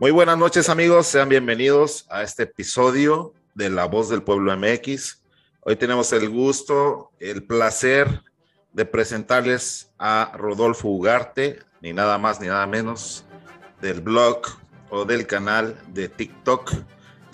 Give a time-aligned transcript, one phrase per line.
[0.00, 5.24] Muy buenas noches amigos, sean bienvenidos a este episodio de La Voz del Pueblo MX.
[5.62, 8.22] Hoy tenemos el gusto, el placer
[8.72, 13.24] de presentarles a Rodolfo Ugarte, ni nada más ni nada menos,
[13.80, 14.42] del blog
[14.88, 16.74] o del canal de TikTok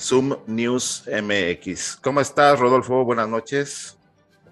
[0.01, 1.96] Zoom News MX.
[1.96, 3.05] ¿Cómo estás, Rodolfo?
[3.05, 3.99] Buenas noches.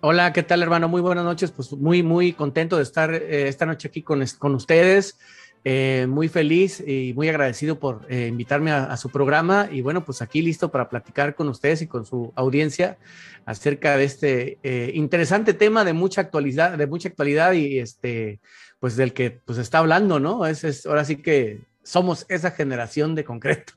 [0.03, 0.87] Hola, ¿qué tal, hermano?
[0.87, 1.51] Muy buenas noches.
[1.51, 5.17] Pues muy, muy contento de estar eh, esta noche aquí con, con ustedes.
[5.65, 10.21] Eh, muy feliz y muy agradecido por eh, invitarme a, su programa y bueno, pues
[10.21, 12.99] aquí listo para platicar con ustedes y con su audiencia
[13.47, 18.41] acerca de este eh, interesante tema de mucha actualidad, de mucha actualidad y este,
[18.81, 20.47] pues del que pues está hablando, ¿no?
[20.47, 23.75] Es, es ahora sí que somos esa generación de concreto.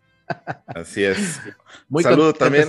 [0.66, 1.40] Así es.
[1.88, 2.68] Muy Salud también.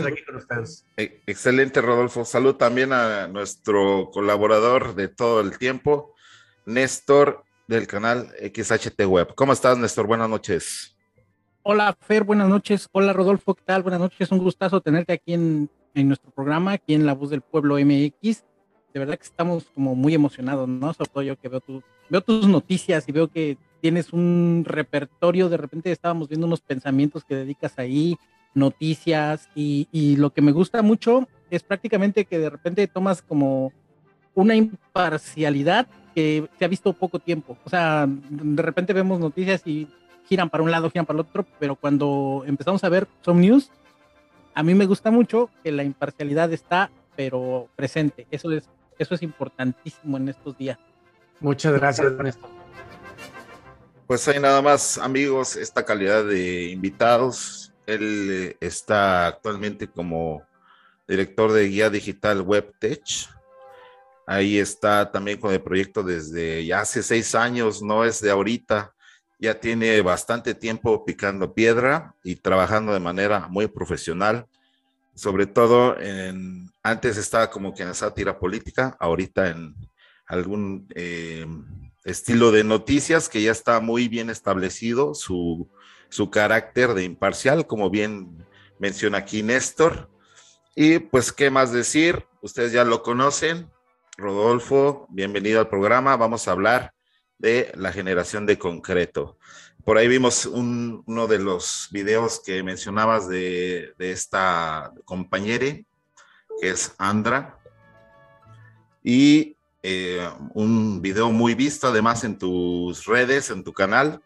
[0.99, 2.27] E, excelente, Rodolfo.
[2.27, 6.15] Salud también a nuestro colaborador de todo el tiempo,
[6.67, 9.35] Néstor del canal XHT Web.
[9.35, 10.07] ¿Cómo estás, Néstor?
[10.07, 10.97] Buenas noches.
[11.63, 12.89] Hola, Fer, buenas noches.
[12.93, 13.83] Hola, Rodolfo, ¿qué tal?
[13.83, 14.31] Buenas noches.
[14.31, 18.45] Un gustazo tenerte aquí en, nuestro programa, aquí en La Voz del Pueblo MX.
[18.95, 20.93] De verdad que estamos como muy emocionados, ¿no?
[20.95, 25.49] Sobre todo yo que veo, tu, veo tus noticias y veo que tienes un repertorio.
[25.49, 28.17] De repente estábamos viendo unos pensamientos que dedicas ahí,
[28.55, 33.73] noticias, y, y lo que me gusta mucho es prácticamente que de repente tomas como
[34.35, 37.59] una imparcialidad que se ha visto poco tiempo.
[37.63, 39.87] O sea, de repente vemos noticias y
[40.27, 43.71] giran para un lado, giran para el otro, pero cuando empezamos a ver some news,
[44.55, 48.27] a mí me gusta mucho que la imparcialidad está, pero presente.
[48.31, 48.65] Eso es,
[48.99, 50.79] eso es importantísimo en estos días.
[51.41, 52.49] Muchas gracias, Ernesto.
[54.07, 57.75] Pues hay nada más, amigos, esta calidad de invitados.
[57.85, 60.43] Él eh, está actualmente como
[61.07, 63.36] director de guía digital WebTech
[64.27, 68.93] Ahí está también con el proyecto desde ya hace seis años, no es de ahorita.
[69.39, 74.47] Ya tiene bastante tiempo picando piedra y trabajando de manera muy profesional.
[75.15, 75.97] Sobre todo,
[76.83, 79.75] antes estaba como que en sátira política, ahorita en
[80.27, 81.47] algún eh,
[82.05, 85.71] estilo de noticias que ya está muy bien establecido su,
[86.09, 88.45] su carácter de imparcial, como bien
[88.79, 90.11] menciona aquí Néstor.
[90.75, 92.27] Y pues, ¿qué más decir?
[92.43, 93.71] Ustedes ya lo conocen,
[94.19, 96.17] Rodolfo, bienvenido al programa.
[96.17, 96.95] Vamos a hablar
[97.37, 99.37] de la generación de concreto.
[99.85, 105.67] Por ahí vimos uno de los videos que mencionabas de, esta compañera,
[106.61, 107.59] que es Andra,
[109.05, 114.23] y eh, un video muy visto además en tus redes, en tu canal.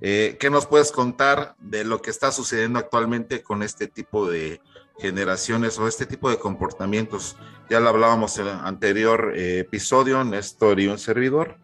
[0.00, 4.62] Eh, ¿Qué nos puedes contar de lo que está sucediendo actualmente con este tipo de
[5.00, 7.36] generaciones o este tipo de comportamientos.
[7.68, 11.56] Ya lo hablábamos en el anterior eh, episodio, Néstor y un servidor,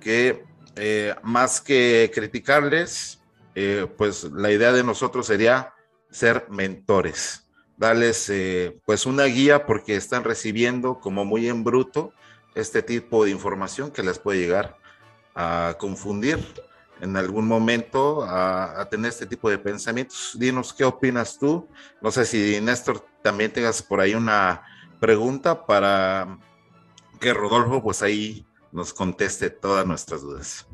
[0.00, 0.44] que
[0.76, 3.20] eh, más que criticarles,
[3.54, 5.72] eh, pues la idea de nosotros sería
[6.10, 7.46] ser mentores,
[7.76, 8.32] darles
[8.84, 12.12] pues una guía porque están recibiendo como muy en bruto
[12.54, 14.76] este tipo de información que les puede llegar
[15.34, 16.38] a confundir
[17.00, 20.36] en algún momento a, tener este tipo de pensamientos.
[20.38, 21.68] Dinos qué opinas tú.
[22.00, 24.62] No sé si Néstor también tengas por ahí una
[25.00, 26.38] pregunta para
[27.20, 30.66] que Rodolfo pues ahí nos conteste todas nuestras dudas.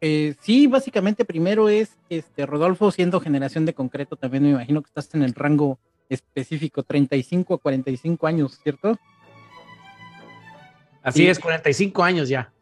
[0.00, 4.88] Eh, sí, básicamente primero es este Rodolfo siendo generación de concreto, también me imagino que
[4.88, 8.96] estás en el rango específico, 35 a 45 años, ¿cierto?
[11.02, 12.52] Así es, 45 años ya.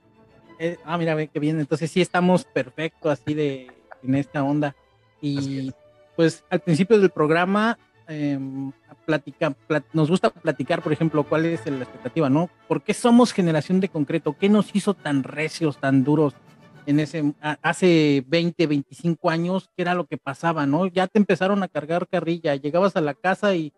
[0.58, 1.60] Eh, ah, mira, ve que bien.
[1.60, 3.70] Entonces sí estamos perfecto así de
[4.02, 4.74] en esta onda.
[5.20, 5.72] Y
[6.14, 7.78] pues al principio del programa
[8.08, 8.72] em,
[9.92, 12.50] nos gusta platicar, por ejemplo, cuál es la expectativa, ¿no?
[12.68, 14.36] ¿Por qué somos generación de concreto?
[14.38, 16.34] ¿Qué nos hizo tan recios, tan duros
[16.86, 19.70] en ese hace 20, 25 años?
[19.76, 20.86] ¿Qué era lo que pasaba, no?
[20.86, 23.72] Ya te empezaron a cargar carrilla, llegabas a la casa y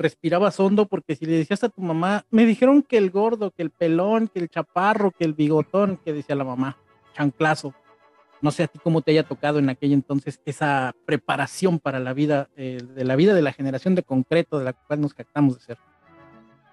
[0.00, 3.62] respirabas hondo porque si le decías a tu mamá, me dijeron que el gordo, que
[3.62, 6.78] el pelón, que el chaparro, que el bigotón, que decía la mamá,
[7.14, 7.74] chanclazo.
[8.40, 12.14] No sé a ti cómo te haya tocado en aquel entonces esa preparación para la
[12.14, 15.56] vida, eh, de la vida de la generación de concreto de la cual nos captamos
[15.56, 15.78] de ser.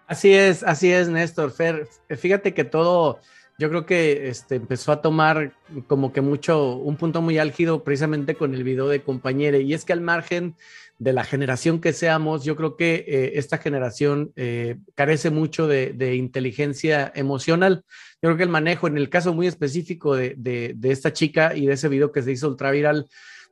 [0.08, 1.52] Así es, así es, Néstor.
[1.52, 1.86] Fer,
[2.18, 3.20] fíjate que todo,
[3.58, 5.54] yo creo que este, empezó a tomar
[5.88, 9.62] como que mucho, un punto muy álgido precisamente con el video de compañere.
[9.62, 10.56] Y es que al margen
[11.00, 16.16] de la generación que seamos, yo creo que eh, esta generación eh, carece mucho de,
[16.16, 17.84] inteligencia emocional.
[18.22, 21.74] Yo creo que el manejo, en el caso muy específico de, esta chica y de
[21.74, 23.08] ese video que se hizo ultra viral,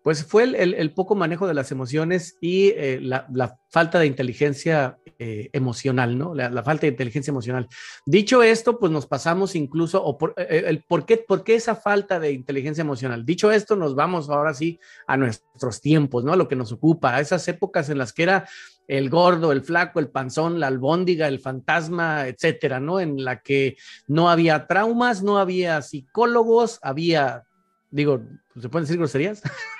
[0.05, 5.49] pues fue el, poco manejo de las emociones y eh, la, falta de inteligencia eh,
[5.51, 6.35] emocional, ¿no?
[6.35, 7.67] La, falta de inteligencia emocional.
[8.05, 11.75] Dicho esto, pues nos pasamos incluso, o por, eh, el, ¿por, qué, ¿por qué esa
[11.75, 13.25] falta de inteligencia emocional?
[13.25, 16.33] Dicho esto, nos vamos ahora sí a nuestros tiempos, ¿no?
[16.33, 18.47] A lo que nos ocupa, a esas épocas en las que era
[18.87, 22.99] el gordo, el flaco, el panzón, la albóndiga, el fantasma, etcétera, ¿no?
[22.99, 23.75] En la que
[24.05, 27.45] no había traumas, no había psicólogos, había,
[27.89, 28.21] digo,
[28.61, 29.41] ¿se pueden decir groserías?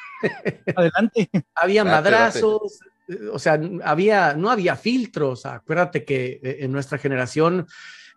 [0.76, 1.30] Adelante.
[1.56, 2.80] había madrazos,
[3.32, 5.46] o sea, había, no había filtros.
[5.46, 7.68] Acuérdate que eh, en nuestra generación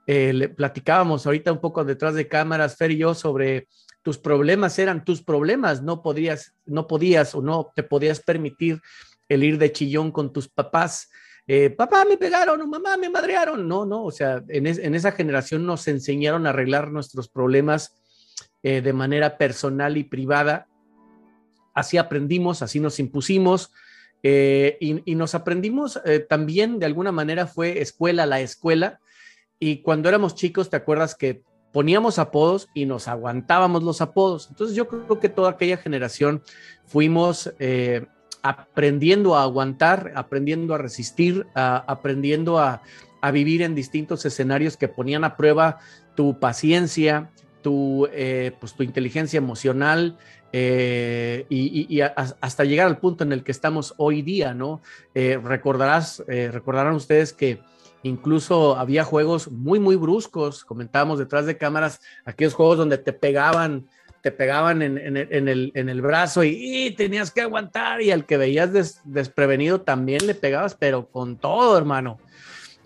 [0.06, 3.68] eh, le platicábamos ahorita un poco detrás de cámaras, Fer y yo, sobre
[4.02, 8.80] tus problemas eran tus problemas, no podías, no podías o no te podías permitir
[9.28, 11.10] el ir de chillón con tus papás.
[11.46, 13.68] Eh, papá me pegaron o mamá me madrearon.
[13.68, 17.94] No, no, o sea, en, esa generación nos enseñaron a arreglar nuestros problemas
[18.60, 20.66] de manera personal y privada
[21.78, 23.72] así aprendimos, así nos impusimos.
[24.24, 29.00] Eh, y, nos aprendimos eh, también, de alguna manera, fue escuela la escuela.
[29.60, 31.42] Y cuando éramos chicos, ¿te acuerdas que
[31.72, 34.48] poníamos apodos y nos aguantábamos los apodos?
[34.50, 36.42] Entonces yo creo que toda aquella generación
[36.84, 38.06] fuimos eh,
[38.42, 42.82] aprendiendo a aguantar, aprendiendo a resistir, aprendiendo a,
[43.32, 45.78] vivir en distintos escenarios que ponían a prueba
[46.14, 47.30] tu paciencia,
[47.62, 48.08] tu,
[48.60, 50.16] pues, tu inteligencia emocional,
[50.52, 54.80] eh, y, hasta llegar al punto en el que estamos hoy día, ¿no?
[55.14, 57.60] Eh, recordarás, eh, recordarán ustedes que
[58.02, 63.88] incluso había juegos muy, muy bruscos, comentábamos detrás de cámaras, aquellos juegos donde te pegaban,
[64.22, 70.26] te pegaban en, el, brazo y, tenías que aguantar y al que veías desprevenido también
[70.26, 72.18] le pegabas, pero con todo, hermano.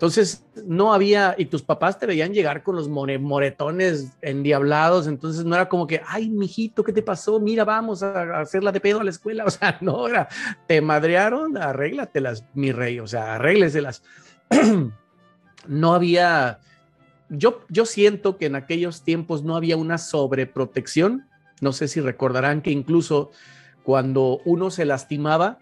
[0.03, 5.55] Entonces, no había, y tus papás te veían llegar con los moretones endiablados, entonces no
[5.55, 7.39] era como que, ay, mijito, ¿qué te pasó?
[7.39, 9.45] Mira, vamos a hacerla de pedo a la escuela.
[9.47, 10.27] O sea, no era,
[10.67, 14.03] te madrearon, arréglatelas, mi rey, o sea, arrégleselas.
[15.67, 16.59] no había,
[17.29, 21.29] yo, yo siento que en aquellos tiempos no había una sobreprotección.
[21.61, 23.31] No sé si recordarán que incluso
[23.83, 25.59] cuando uno se lastimaba,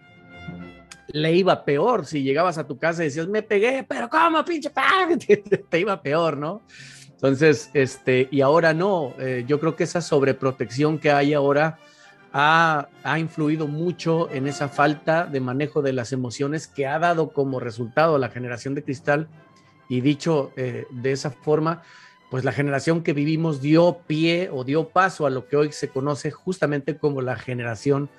[1.14, 2.06] le iba peor.
[2.06, 4.72] Si llegabas a tu casa y decías, me pegué, pero ¿cómo, pinche
[5.70, 6.62] te, iba peor, ¿no?
[7.10, 11.78] Entonces, este, y ahora no, eh, yo creo que esa sobreprotección que hay ahora
[12.34, 17.32] ha, ha, influido mucho en esa falta de manejo de las emociones que ha dado
[17.32, 19.28] como resultado la generación de cristal.
[19.88, 21.84] Y dicho eh, de esa forma,
[22.32, 25.90] pues la generación que vivimos dio pie o dio paso a lo que hoy se
[25.90, 28.10] conoce justamente como la generación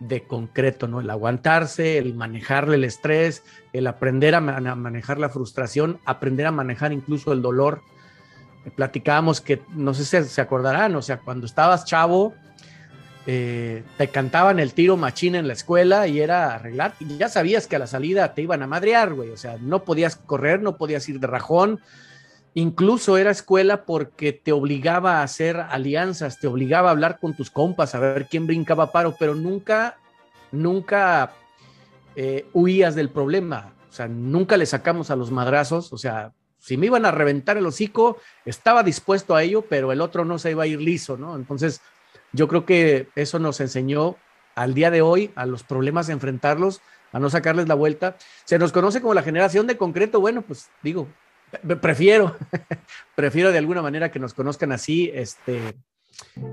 [0.00, 1.00] de concreto, ¿no?
[1.00, 3.42] El aguantarse, el manejarle el estrés,
[3.72, 7.82] el aprender a, manejar la frustración, aprender a manejar incluso el dolor.
[8.76, 12.34] Platicábamos que, no sé si se acordarán, o sea, cuando estabas chavo,
[13.26, 17.66] eh, te cantaban el tiro machina en la escuela y era arreglar, y ya sabías
[17.66, 20.76] que a la salida te iban a madrear, güey, o sea, no podías correr, no
[20.76, 21.80] podías ir de rajón,
[22.58, 27.52] Incluso era escuela porque te obligaba a hacer alianzas, te obligaba a hablar con tus
[27.52, 29.96] compas, a ver quién brincaba paro, pero nunca,
[30.50, 31.34] nunca
[32.16, 33.74] eh, huías del problema.
[33.88, 35.92] O sea, nunca le sacamos a los madrazos.
[35.92, 40.00] O sea, si me iban a reventar el hocico, estaba dispuesto a ello, pero el
[40.00, 41.36] otro no se iba a ir liso, ¿no?
[41.36, 41.80] Entonces,
[42.32, 44.16] yo creo que eso nos enseñó
[44.56, 46.80] al día de hoy a los problemas enfrentarlos,
[47.12, 48.16] a no sacarles la vuelta.
[48.46, 50.20] Se nos conoce como la generación de concreto.
[50.20, 51.06] Bueno, pues digo,
[51.80, 52.36] prefiero,
[53.16, 55.74] prefiero de alguna manera que nos conozcan así, este,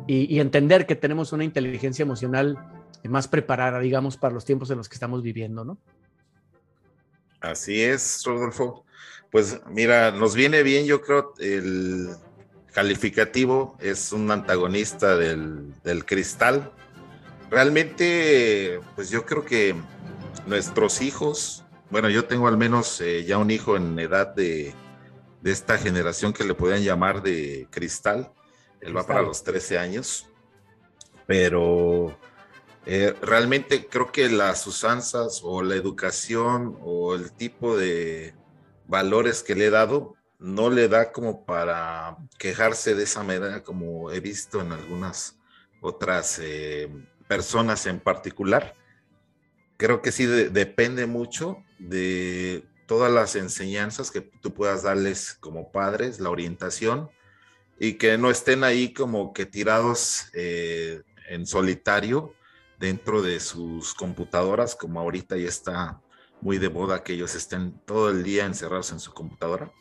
[0.08, 2.58] y, entender que tenemos una inteligencia emocional
[3.04, 5.78] más preparada, digamos, para los tiempos en los que estamos viviendo, ¿no?
[7.42, 8.86] Así es, Rodolfo.
[9.32, 12.10] Pues mira, nos viene bien, yo creo, el
[12.74, 15.74] calificativo es un antagonista del,
[16.06, 16.72] cristal.
[17.50, 19.76] Realmente, pues yo creo que
[20.48, 24.74] nuestros hijos, bueno, yo tengo al menos eh, ya un hijo en edad de,
[25.46, 28.34] de esta generación que le podían llamar de cristal.
[28.82, 30.28] Él va para los 13 años,
[31.28, 32.18] pero
[32.88, 38.34] eh, realmente creo que las usanzas o la educación o el tipo de
[38.88, 44.10] valores que le he dado no le da como para quejarse de esa manera como
[44.10, 45.38] he visto en algunas
[45.80, 46.90] otras eh,
[47.28, 48.74] personas en particular.
[49.78, 56.20] Creo que sí depende mucho de todas las enseñanzas que tú puedas darles como padres,
[56.20, 57.10] la orientación,
[57.80, 62.34] y que no estén ahí como que tirados eh, en solitario
[62.80, 66.02] dentro de sus computadoras, como ahorita ya está
[66.42, 69.72] muy de moda que ellos estén todo el día encerrados en su computadora.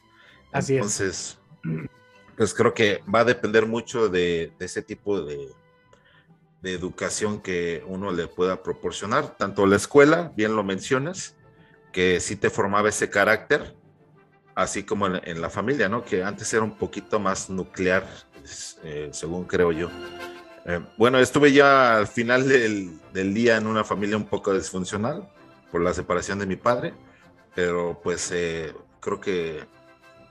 [0.53, 1.39] Así Entonces,
[2.37, 5.51] pues creo que va a depender mucho de, ese tipo de,
[6.63, 11.34] educación que uno le pueda proporcionar, tanto la escuela, bien lo mencionas,
[11.95, 13.73] que sí te formaba ese carácter,
[14.57, 16.05] así como en, la familia, ¿no?
[16.05, 18.05] Que antes era un poquito más nuclear,
[18.83, 19.91] eh, según creo yo.
[20.67, 23.01] Eh, bueno, estuve ya al final del,
[23.33, 25.31] día en una familia un poco disfuncional
[25.71, 26.95] por la separación de mi padre,
[27.55, 29.65] pero pues eh, creo que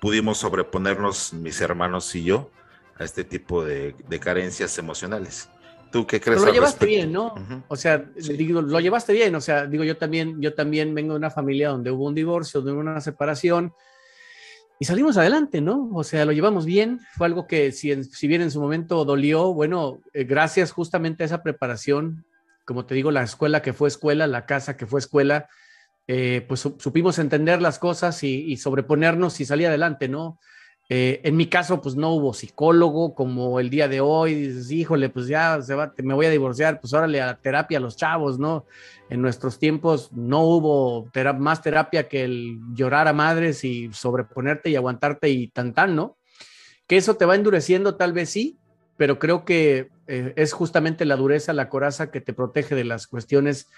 [0.01, 2.51] pudimos sobreponernos mis hermanos y yo
[2.98, 5.50] a este tipo de carencias emocionales.
[5.93, 6.39] ¿Tú qué crees?
[6.39, 7.35] Pero lo llevaste bien, ¿no?
[7.67, 9.35] O sea, digo, lo llevaste bien.
[9.35, 12.62] O sea, digo, yo también, yo también vengo de una familia donde hubo un divorcio,
[12.62, 13.71] donde hubo una separación
[14.79, 15.91] y salimos adelante, ¿no?
[15.93, 17.00] O sea, lo llevamos bien.
[17.15, 21.25] Fue algo que, si, si bien en su momento dolió, bueno, eh, gracias justamente a
[21.27, 22.25] esa preparación,
[22.65, 25.47] como te digo, la escuela que fue escuela, la casa que fue escuela,
[26.07, 30.39] eh, pues supimos entender las cosas y, y, sobreponernos y salir adelante, ¿no?
[30.89, 34.35] Eh, en mi caso, pues no hubo psicólogo como el día de hoy.
[34.35, 35.59] Dices, híjole, pues ya
[36.03, 38.65] me voy a divorciar, pues órale a terapia a los chavos, ¿no?
[39.09, 44.75] En nuestros tiempos no hubo más terapia que el llorar a madres y sobreponerte y
[44.75, 46.17] aguantarte y tan tan, ¿no?
[46.87, 48.57] Que eso te va endureciendo, tal vez sí,
[48.97, 53.07] pero creo que eh, es justamente la dureza, la coraza que te protege de las
[53.07, 53.69] cuestiones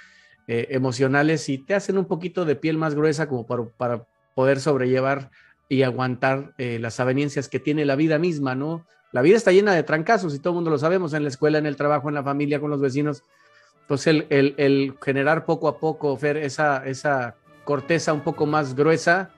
[0.48, 5.32] eh, emocionales y te hacen un poquito de piel más gruesa como para poder sobrellevar
[5.68, 8.86] y aguantar eh, las avenencias que tiene la vida misma, ¿no?
[9.12, 11.58] La vida está llena de trancazos y todo el mundo lo sabemos, en la escuela,
[11.58, 13.24] en el trabajo, en la familia, con los vecinos.
[13.82, 19.32] Entonces, el, generar poco a poco, Fer, esa corteza un poco más gruesa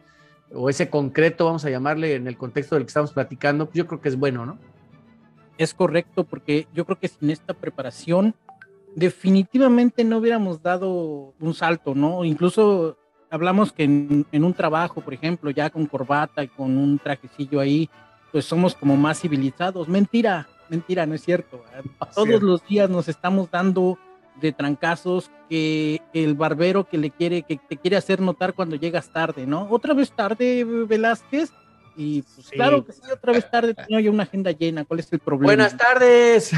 [0.54, 4.02] o ese concreto, vamos a llamarle en el contexto del que estamos platicando, yo creo
[4.02, 4.60] que es bueno, ¿no?
[5.58, 8.36] Es correcto, porque yo creo que sin esta preparación
[8.96, 12.24] definitivamente no hubiéramos dado un salto, ¿no?
[12.24, 12.98] Incluso
[13.30, 17.90] hablamos que en, un trabajo, por ejemplo, ya con corbata y con un trajecillo ahí,
[18.32, 19.88] pues somos como más civilizados.
[19.88, 21.64] Mentira, mentira, no es cierto.
[22.14, 23.98] Todos los días nos estamos dando
[24.42, 29.10] de trancazos que el barbero que le quiere, que te quiere hacer notar cuando llegas
[29.10, 29.68] tarde, ¿no?
[29.70, 31.52] Otra vez tarde, Velázquez.
[31.96, 34.86] Y pues claro que sí, otra vez tarde, tenía yo una agenda llena.
[34.86, 35.48] ¿Cuál es el problema?
[35.48, 36.52] Buenas tardes.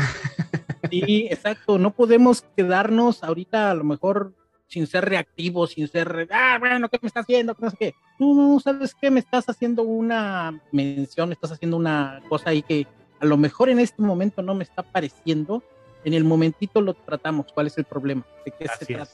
[0.89, 1.77] Sí, exacto.
[1.77, 4.33] No podemos quedarnos ahorita a lo mejor
[4.69, 7.55] sin ser reactivo, sin ser, ah, bueno, ¿qué me estás haciendo?
[7.59, 7.95] No sé qué.
[8.19, 9.09] No, no, ¿sabes qué?
[9.09, 12.87] Me estás haciendo una mención, estás haciendo una cosa ahí que
[13.19, 15.63] a lo mejor en este momento no me está pareciendo.
[16.05, 17.47] En el momentito lo tratamos.
[17.51, 18.25] ¿Cuál es el problema?
[18.45, 19.11] ¿De qué se trata?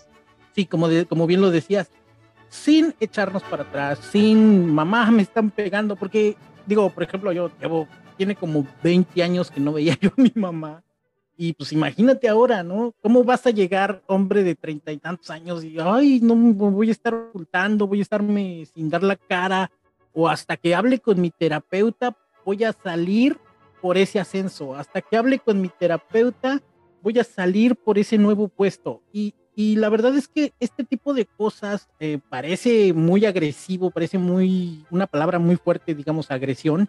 [0.53, 1.89] Sí, como, como bien lo decías,
[2.49, 6.35] sin echarnos para atrás, sin mamá me están pegando, porque
[6.65, 10.31] digo, por ejemplo, yo llevo, tiene como 20 años que no veía yo a mi
[10.35, 10.84] mamá
[11.37, 12.93] y pues imagínate ahora, ¿no?
[13.01, 16.91] ¿Cómo vas a llegar, hombre de treinta y tantos años, y, ay, no voy a
[16.91, 19.71] estar ocultando, voy a estarme sin dar la cara,
[20.13, 22.15] o hasta que hable con mi terapeuta,
[22.45, 23.37] voy a salir
[23.81, 26.61] por ese ascenso, hasta que hable con mi terapeuta,
[27.01, 29.01] voy a salir por ese nuevo puesto.
[29.11, 34.17] Y, y la verdad es que este tipo de cosas eh, parece muy agresivo, parece
[34.17, 36.87] muy, una palabra muy fuerte, digamos, agresión,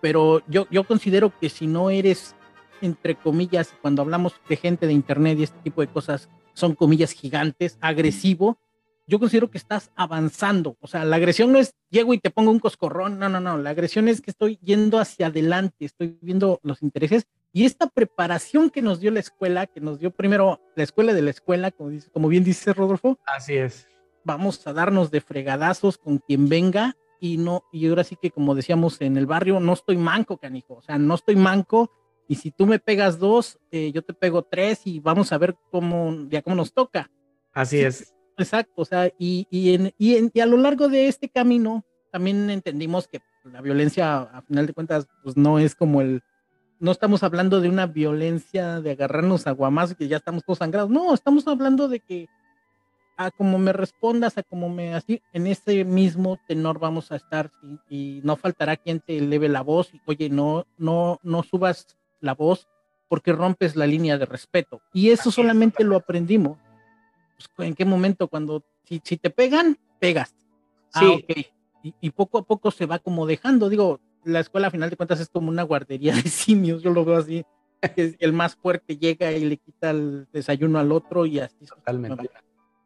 [0.00, 2.34] pero yo, yo considero que si no eres
[2.80, 7.12] entre comillas, cuando hablamos de gente de Internet y este tipo de cosas, son comillas
[7.12, 8.58] gigantes, agresivo,
[9.06, 10.76] yo considero que estás avanzando.
[10.80, 13.56] O sea, la agresión no es llego y te pongo un coscorrón, no, no, no,
[13.56, 18.70] la agresión es que estoy yendo hacia adelante, estoy viendo los intereses y esta preparación
[18.70, 21.90] que nos dio la escuela, que nos dio primero la escuela de la escuela, como,
[21.90, 23.18] dice, como bien dice Rodolfo.
[23.26, 23.88] Así es.
[24.24, 28.54] Vamos a darnos de fregadazos con quien venga y no, y ahora sí que como
[28.54, 31.90] decíamos en el barrio, no estoy manco, canijo, o sea, no estoy manco
[32.28, 35.56] y si tú me pegas dos, eh, yo te pego tres y vamos a ver
[35.70, 37.10] cómo, ya cómo nos toca.
[37.52, 38.14] Así es.
[38.38, 41.84] Exacto, o sea, y, y, en, y, en, y, a lo largo de este camino
[42.12, 46.22] también entendimos que la violencia, a final de cuentas, pues no es como el,
[46.78, 50.90] no estamos hablando de una violencia de agarrarnos a guamás que ya estamos todos sangrados,
[50.90, 52.28] no, estamos hablando de que
[53.16, 57.50] a como me respondas, a como me así, en ese mismo tenor vamos a estar
[57.88, 61.96] y, y no faltará quien te eleve la voz y oye, no, no, no subas
[62.20, 62.68] la voz
[63.08, 64.80] porque rompes la línea de respeto.
[64.92, 66.58] Y eso solamente lo aprendimos.
[67.54, 68.28] Pues, ¿En qué momento?
[68.28, 70.34] Cuando, si, si te pegan, pegas.
[70.92, 71.06] Ah, sí.
[71.06, 71.46] ok.
[72.00, 73.68] Y, poco a poco se va como dejando.
[73.68, 77.04] Digo, la escuela a final de cuentas es como una guardería de simios, yo lo
[77.04, 77.44] veo así.
[77.94, 81.64] el más fuerte llega y le quita el desayuno al otro y así.
[81.66, 82.30] Totalmente.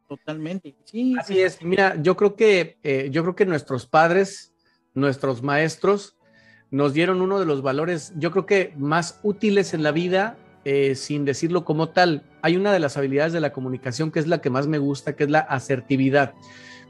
[0.06, 0.74] Totalmente.
[0.84, 1.14] Sí.
[1.18, 1.62] Así es.
[1.62, 4.52] Mira, yo creo que, eh, yo creo que nuestros padres,
[4.92, 6.16] nuestros maestros,
[6.70, 10.94] nos dieron uno de los valores, yo creo que más útiles en la vida, eh,
[10.94, 12.22] sin decirlo como tal.
[12.42, 15.16] Hay una de las habilidades de la comunicación que es la que más me gusta,
[15.16, 16.34] que es la asertividad.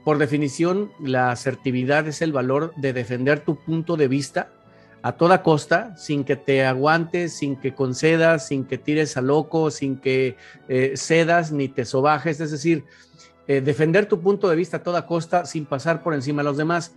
[0.05, 4.51] Por definición, la asertividad es el valor de defender tu punto de vista
[5.03, 9.71] a toda costa, sin que te aguantes, sin que concedas, sin que tires a loco,
[9.71, 10.37] sin que
[10.69, 12.85] eh, cedas ni te sobajes, es decir,
[13.47, 16.57] eh, defender tu punto de vista a toda costa sin pasar por encima de los
[16.57, 16.95] demás.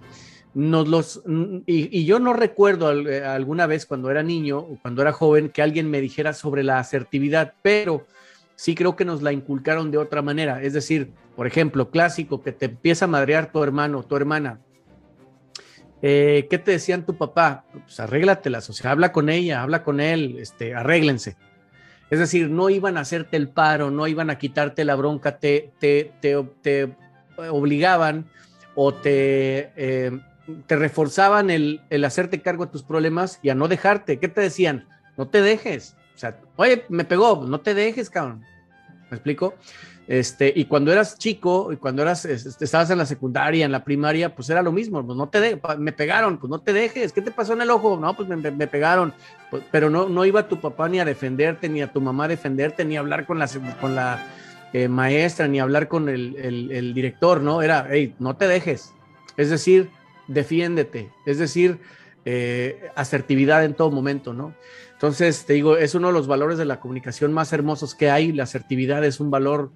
[0.54, 1.24] Nos los,
[1.66, 5.64] y, yo no recuerdo eh, alguna vez cuando era niño o cuando era joven que
[5.64, 8.06] alguien me dijera sobre la asertividad, pero
[8.56, 10.62] sí creo que nos la inculcaron de otra manera.
[10.62, 14.60] Es decir, por ejemplo, clásico, que te empieza a madrear tu hermano, tu hermana,
[16.06, 17.64] eh, ¿qué te decían tu papá?
[17.72, 21.38] Pues arréglatelas, o sea, habla con ella, habla con él, este, arréglense.
[22.10, 25.72] Es decir, no iban a hacerte el paro, no iban a quitarte la bronca, te,
[25.80, 26.94] te, te,
[27.50, 28.26] obligaban
[28.76, 30.12] o te, eh,
[30.68, 34.20] te reforzaban el, el, hacerte cargo de tus problemas y a no dejarte.
[34.20, 34.88] ¿Qué te decían?
[35.18, 35.96] No te dejes.
[36.16, 38.44] O sea, oye, me pegó, no te dejes, cabrón.
[39.10, 39.56] ¿Me explico?
[40.08, 44.36] Este, y cuando eras chico, y cuando eras, estabas en la secundaria, en la primaria,
[44.36, 47.32] pues era lo mismo, pues no te me pegaron, pues no te dejes, ¿qué te
[47.32, 47.98] pasó en el ojo?
[47.98, 49.14] No, pues me, pegaron,
[49.50, 52.30] pues, pero no, no iba tu papá ni a defenderte, ni a tu mamá a
[52.30, 53.48] defenderte, ni a hablar con la,
[53.80, 54.28] con la
[54.74, 57.62] eh, maestra, ni a hablar con el, el, director, ¿no?
[57.62, 58.94] Era, hey, no te dejes,
[59.38, 59.90] es decir,
[60.28, 61.80] defiéndete, es decir,
[62.26, 64.54] eh, asertividad en todo momento, ¿no?
[64.94, 68.32] Entonces, te digo, es uno de los valores de la comunicación más hermosos que hay.
[68.32, 69.72] La asertividad es un valor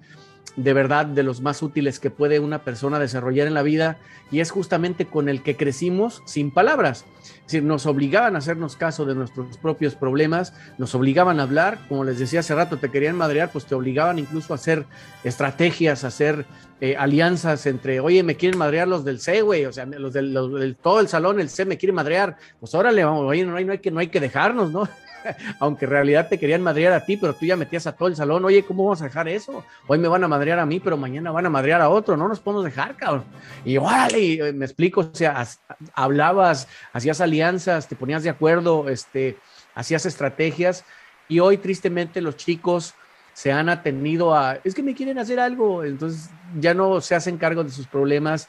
[0.56, 3.98] de verdad de los más útiles que puede una persona desarrollar en la vida
[4.30, 7.04] y es justamente con el que crecimos sin palabras.
[7.22, 11.78] Es decir, nos obligaban a hacernos caso de nuestros propios problemas, nos obligaban a hablar,
[11.88, 14.84] como les decía hace rato, te querían madrear, pues te obligaban incluso a hacer
[15.24, 16.44] estrategias, a hacer
[16.80, 20.76] eh, alianzas entre, oye, me quieren madrear los del C, güey, o sea, los del,
[20.82, 23.72] todo el salón, el C me quiere madrear, pues órale, vamos, oye, no hay, no
[23.72, 24.88] hay, que, no hay que dejarnos, ¿no?
[25.60, 28.16] aunque en realidad te querían madrear a ti, pero tú ya metías a todo el
[28.16, 29.64] salón, oye, ¿cómo vamos a dejar eso?
[29.86, 32.28] Hoy me van a madrear a mí, pero mañana van a madrear a otro, no
[32.28, 33.24] nos podemos dejar, cabrón.
[33.64, 35.46] Y órale, me explico, o sea,
[35.94, 39.38] hablabas, hacías alianzas, te ponías de acuerdo, este,
[39.74, 40.84] hacías estrategias,
[41.28, 42.94] y hoy tristemente los chicos
[43.32, 47.38] se han atendido a, es que me quieren hacer algo, entonces ya no se hacen
[47.38, 48.48] cargo de sus problemas,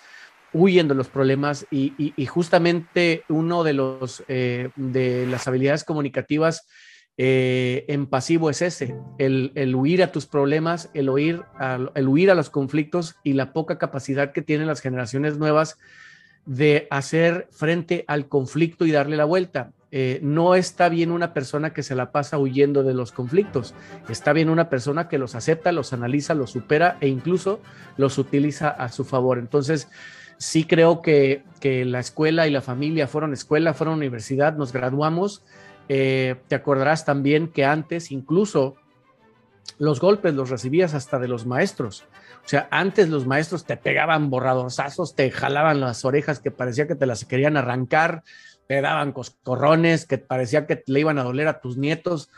[0.53, 6.67] huyen de los problemas y, justamente uno de los eh, de las habilidades comunicativas
[7.21, 11.09] eh, en pasivo es ese, el, huir a tus problemas, el,
[11.59, 15.77] a, el huir a los conflictos y la poca capacidad que tienen las generaciones nuevas
[16.45, 19.73] de hacer frente al conflicto y darle la vuelta.
[19.91, 23.73] Eh, no está bien una persona que se la pasa huyendo de los conflictos,
[24.07, 27.59] está bien una persona que los acepta, los analiza, los supera e incluso
[27.97, 29.39] los utiliza a su favor.
[29.39, 29.89] Entonces,
[30.39, 35.43] sí creo que, la escuela y la familia fueron escuela, fueron universidad, nos graduamos.
[35.89, 38.75] Eh, te acordarás también que antes incluso
[39.77, 42.05] los golpes los recibías hasta de los maestros.
[42.45, 46.95] O sea, antes los maestros te pegaban borradorzazos, te jalaban las orejas que parecía que
[46.95, 48.23] te las querían arrancar,
[48.67, 52.29] te daban coscorrones que parecía que le iban a doler a tus nietos.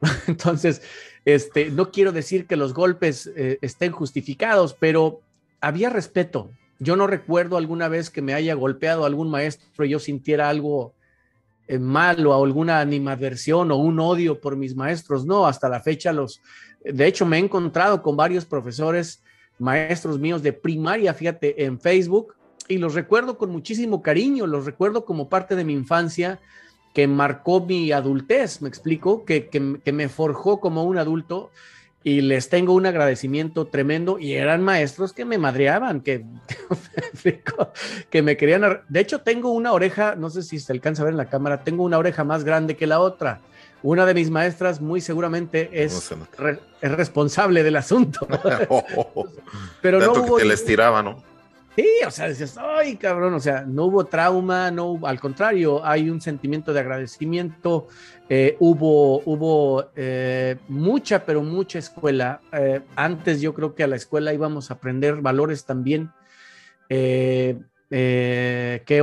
[0.26, 0.82] Entonces,
[1.24, 5.20] este, no quiero decir que los golpes eh, estén justificados, pero
[5.60, 9.98] había respeto, yo no recuerdo alguna vez que me haya golpeado algún maestro y yo
[9.98, 10.94] sintiera algo
[11.68, 15.24] eh, malo o alguna animadversión o un odio por mis maestros.
[15.24, 16.40] No, hasta la fecha los...
[16.84, 19.22] De hecho, me he encontrado con varios profesores,
[19.58, 22.34] maestros míos de primaria, fíjate, en Facebook,
[22.68, 26.38] y los recuerdo con muchísimo cariño, los recuerdo como parte de mi infancia
[26.94, 31.50] que marcó mi adultez, me explico, que, que, que me forjó como un adulto
[32.06, 36.24] y les tengo un agradecimiento tremendo y eran maestros que me madreaban, que,
[38.10, 38.80] que me querían...
[38.88, 41.64] De hecho, tengo una oreja, no sé si se alcanza a ver en la cámara,
[41.64, 43.40] tengo una oreja más grande que la otra.
[43.82, 46.12] Una de mis maestras muy seguramente es,
[46.80, 48.20] es responsable del asunto.
[49.82, 50.36] Pero no hubo...
[50.36, 51.24] Que les tiraba, ¿no?
[51.76, 56.08] Sí, o sea, dices, ay, cabrón, o sea, no hubo trauma, no al contrario, hay
[56.08, 57.88] un sentimiento de agradecimiento,
[58.30, 62.40] eh, hubo, hubo eh, mucha, pero mucha escuela.
[62.50, 66.10] Eh, antes yo creo que a la escuela íbamos a aprender valores también,
[66.88, 67.60] que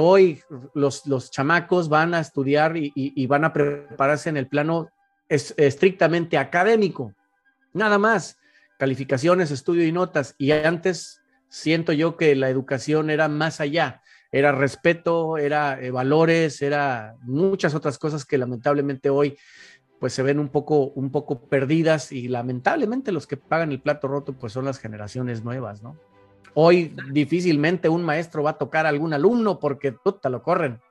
[0.01, 0.41] hoy
[0.73, 4.89] los, los, chamacos van a estudiar y, van a prepararse en el plano
[5.29, 7.13] estrictamente académico,
[7.71, 8.39] nada más,
[8.79, 11.22] calificaciones, estudio y notas, y antes
[11.53, 17.75] siento yo que la educación era más allá, era respeto, era eh, valores, era muchas
[17.75, 19.37] otras cosas que lamentablemente hoy
[19.99, 24.07] pues se ven un poco, un poco perdidas y lamentablemente los que pagan el plato
[24.07, 25.95] roto pues son las generaciones nuevas, ¿no?
[26.55, 30.81] Hoy difícilmente un maestro va a tocar a algún alumno porque puta, lo corren.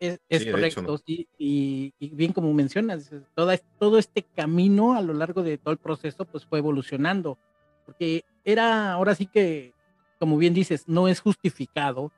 [0.00, 0.18] Es,
[0.50, 5.78] correcto, sí, y, bien como mencionas, todo este camino a lo largo de todo el
[5.78, 7.38] proceso pues fue evolucionando
[7.86, 9.74] porque era, ahora sí que,
[10.18, 12.12] como bien dices, no es justificado,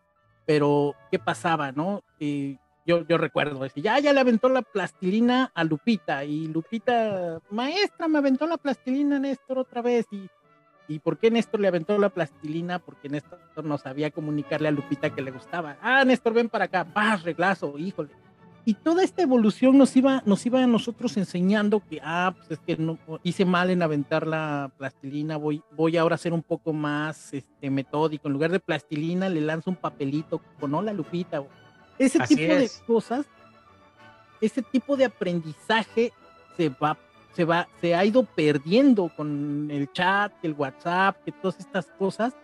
[0.47, 2.05] pero ¿qué pasaba, no?
[2.87, 8.19] Yo, yo recuerdo, ya, ya le aventó la plastilina a Lupita y Lupita, maestra, me
[8.19, 10.29] aventó la plastilina a Néstor otra vez y,
[10.87, 12.79] y ¿por qué Néstor le aventó la plastilina?
[12.79, 15.77] Porque Néstor no sabía comunicarle a Lupita que le gustaba.
[15.83, 18.11] Ah, Néstor, ven para acá, vas, reglazo, híjole.
[18.69, 22.59] Y toda esta evolución nos iba, nos iba a nosotros enseñando que, ah, pues es
[22.59, 26.75] que no, hice mal en aventar la plastilina, voy, voy ahora a ser un poco
[26.75, 28.29] más este, metódico.
[28.29, 31.43] En lugar de plastilina, le lanzo un papelito con hola Lupita.
[31.99, 33.25] Ese tipo de cosas,
[34.39, 36.13] ese tipo de aprendizaje
[36.55, 36.99] se va,
[37.33, 42.37] se va, se ha ido perdiendo con el chat, el WhatsApp, que todas estas cosas.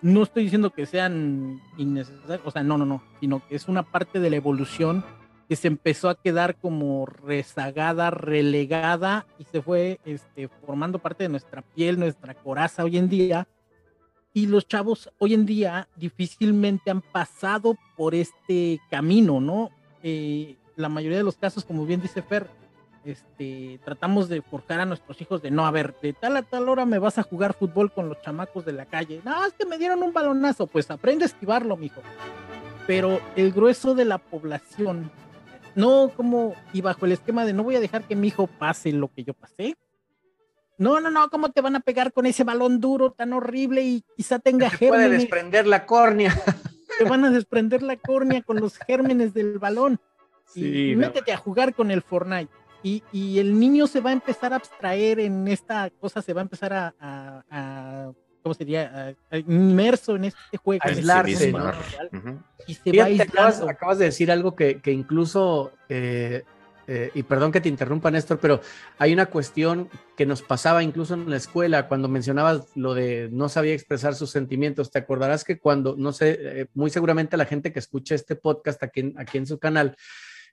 [0.00, 3.82] No estoy diciendo que sean innecesarias, o sea, no, no, no, sino que es una
[3.82, 5.04] parte de la evolución
[5.48, 11.28] que se empezó a quedar como rezagada, relegada y se fue este, formando parte de
[11.28, 13.46] nuestra piel, nuestra coraza hoy en día,
[14.32, 19.70] y los chavos hoy en día difícilmente han pasado por este camino, ¿no?
[20.02, 22.46] Eh, la mayoría de los casos, como bien dice Fer,
[23.06, 26.68] este, tratamos de forjar a nuestros hijos de no, a ver, de tal a tal
[26.68, 29.22] hora me vas a jugar fútbol con los chamacos de la calle.
[29.24, 32.02] No, es que me dieron un balonazo, pues aprende a esquivarlo, mijo.
[32.86, 35.10] Pero el grueso de la población,
[35.76, 38.90] no como, y bajo el esquema de no voy a dejar que mi hijo pase
[38.92, 39.76] lo que yo pasé,
[40.78, 44.04] no, no, no, ¿cómo te van a pegar con ese balón duro tan horrible y
[44.16, 45.06] quizá tenga gérmenes?
[45.06, 46.34] Puede desprender la córnea.
[46.98, 50.00] Te van a desprender la córnea con los gérmenes del balón.
[50.46, 52.52] Sí, y métete a jugar con el Fortnite.
[52.82, 56.40] Y, y, el niño se va a empezar a abstraer en esta cosa, se va
[56.40, 56.94] a empezar a,
[57.50, 58.12] a,
[58.46, 59.16] ¿cómo sería?
[59.32, 60.80] inmerso en este juego.
[60.84, 61.72] aislarse, ¿no?
[62.68, 66.44] Y se va a acabas, acabas, de decir algo que, que incluso eh,
[66.86, 68.60] eh, y perdón que te interrumpa, Néstor, pero
[68.98, 73.48] hay una cuestión que nos pasaba incluso en la escuela cuando mencionabas lo de no
[73.48, 74.92] sabía expresar sus sentimientos.
[74.92, 78.80] Te acordarás que cuando, no sé, eh, muy seguramente la gente que escucha este podcast
[78.84, 79.96] aquí en, aquí en su canal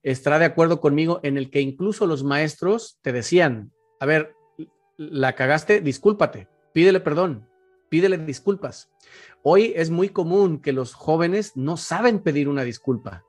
[0.01, 4.34] estará de acuerdo conmigo en el que incluso los maestros te decían, a ver,
[4.97, 7.47] la cagaste, discúlpate, pídele perdón,
[7.93, 8.89] pídele disculpas.
[9.43, 13.23] Hoy es muy común que los jóvenes no saben pedir una disculpa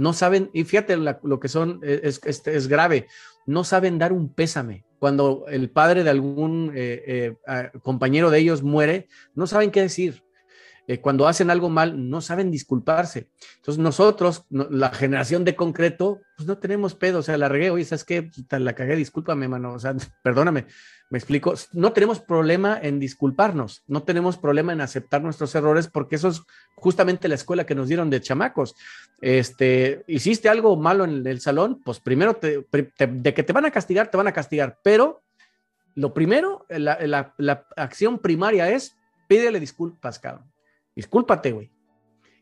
[0.00, 3.06] no saben, y fíjate lo que son, e, es, es, es, grave,
[3.44, 4.86] no saben dar un pésame.
[4.98, 10.22] Cuando el padre de algún eh, eh, compañero de ellos muere, no saben qué decir.
[10.86, 13.28] Eh, cuando hacen algo mal, no saben disculparse.
[13.56, 17.84] Entonces nosotros, la generación de concreto, pues no tenemos pedo, o sea, la regué, oye,
[17.84, 18.30] ¿sabes qué?
[18.50, 20.66] La cagué, discúlpame, mano, o sea, perdóname,
[21.10, 21.54] me explico.
[21.72, 26.42] No tenemos problema en disculparnos, no tenemos problema en aceptar nuestros errores, porque eso es
[26.76, 28.74] justamente la escuela que nos dieron de chamacos.
[29.20, 33.70] Este, hiciste algo malo en el salón, pues primero te, de que te van a
[33.70, 35.22] castigar, te van a castigar, pero
[35.94, 38.96] lo primero, la, la acción primaria es
[39.30, 40.49] pídele disculpas, cabrón.
[41.00, 41.70] Discúlpate, güey.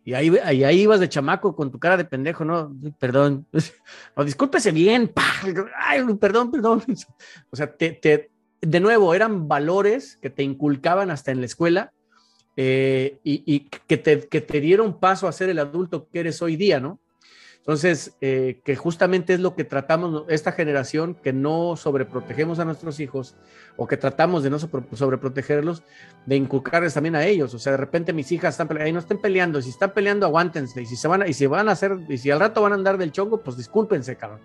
[0.04, 2.74] Y ahí, ahí, ibas de chamaco con tu cara de pendejo, ¿no?
[2.98, 3.46] Perdón.
[4.16, 5.12] No, discúlpese bien.
[5.76, 6.82] Ay, perdón, perdón.
[7.50, 11.92] O sea, te, de nuevo, eran valores que te inculcaban hasta en la escuela
[12.56, 16.42] eh, y, y que, te, que te dieron paso a ser el adulto que eres
[16.42, 16.98] hoy día, ¿no?
[17.68, 22.98] Entonces, eh, que justamente es lo que tratamos esta generación, que no sobreprotegemos a nuestros
[22.98, 23.36] hijos
[23.76, 25.82] o que tratamos de no sobreprotegerlos,
[26.24, 27.52] de inculcarles también a ellos.
[27.52, 30.80] O sea, de repente mis hijas están peleando, no estén peleando, si están peleando, aguántense,
[30.80, 32.74] y si se van y si van a hacer, y si al rato van a
[32.74, 34.40] andar del chongo, pues discúlpense, cabrón.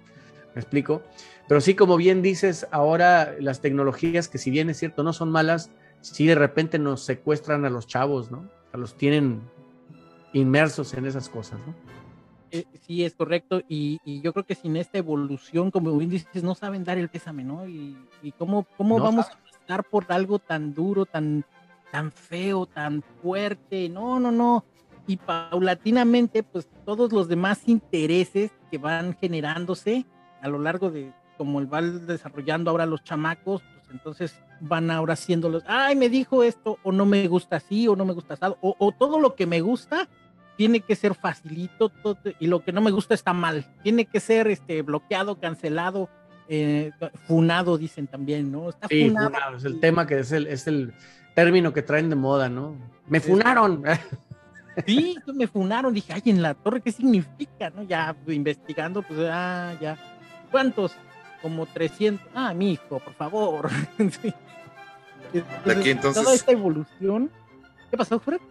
[0.53, 1.01] ¿Me explico?
[1.47, 5.31] Pero sí, como bien dices, ahora las tecnologías, que si bien es cierto, no son
[5.31, 8.49] malas, sí de repente nos secuestran a los chavos, ¿no?
[8.73, 9.43] A los tienen
[10.33, 12.02] inmersos en esas cosas, ¿no?
[12.53, 13.63] Eh, sí, es correcto.
[13.67, 17.43] Y, yo creo que sin esta evolución, como bien dices, no saben dar el pésame,
[17.43, 17.67] ¿no?
[17.67, 17.97] Y,
[18.37, 21.43] cómo, cómo vamos a estar por algo tan duro, tan,
[21.91, 23.89] tan feo, tan fuerte.
[23.89, 24.65] No, no, no.
[25.07, 30.05] Y paulatinamente, pues todos los demás intereses que van generándose
[30.39, 35.13] a lo largo de, como el van desarrollando ahora los chamacos, pues entonces van ahora
[35.13, 38.45] haciéndolos, ay, me dijo esto, o no me gusta así, o no me gusta así,
[38.61, 40.07] o, o todo lo que me gusta,
[40.55, 41.91] tiene que ser facilito
[42.39, 43.65] y lo que no me gusta está mal.
[43.81, 46.09] Tiene que ser este bloqueado, cancelado,
[46.47, 46.91] eh,
[47.27, 48.69] funado, dicen también, ¿no?
[48.69, 49.57] Está sí, funado.
[49.57, 50.93] Es el tema que es el, es el
[51.35, 52.75] término que traen de moda, ¿no?
[53.07, 53.83] Me funaron.
[54.87, 55.93] Sí, me funaron.
[55.93, 57.69] Dije, ay, en la torre, ¿qué significa?
[57.69, 57.83] ¿No?
[57.83, 59.95] Ya investigando, pues, ah, ya.
[60.49, 60.95] ¿Cuántos?
[61.43, 62.27] Como 300.
[62.33, 63.69] Ah, mi hijo, por favor.
[63.97, 64.33] sí.
[65.69, 66.23] aquí entonces.
[66.23, 67.29] Toda esta evolución.
[67.91, 68.41] ¿Qué pasó, Fred?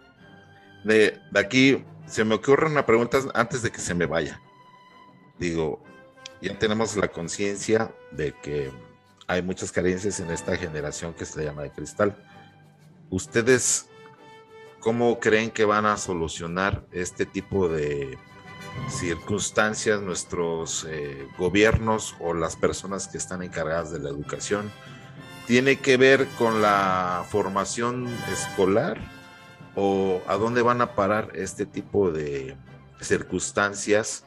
[0.83, 4.39] De, aquí se me ocurre una pregunta antes de que se me vaya.
[5.39, 5.81] Digo,
[6.41, 8.71] ya tenemos la conciencia de que
[9.27, 12.15] hay muchas carencias en esta generación que se llama de cristal.
[13.09, 13.87] ¿Ustedes
[14.79, 18.17] cómo creen que van a solucionar este tipo de
[18.89, 24.71] circunstancias nuestros eh, gobiernos o las personas que están encargadas de la educación
[25.47, 28.99] tiene que ver con la formación escolar
[29.75, 32.55] o a dónde van a parar este tipo de
[33.01, 34.25] circunstancias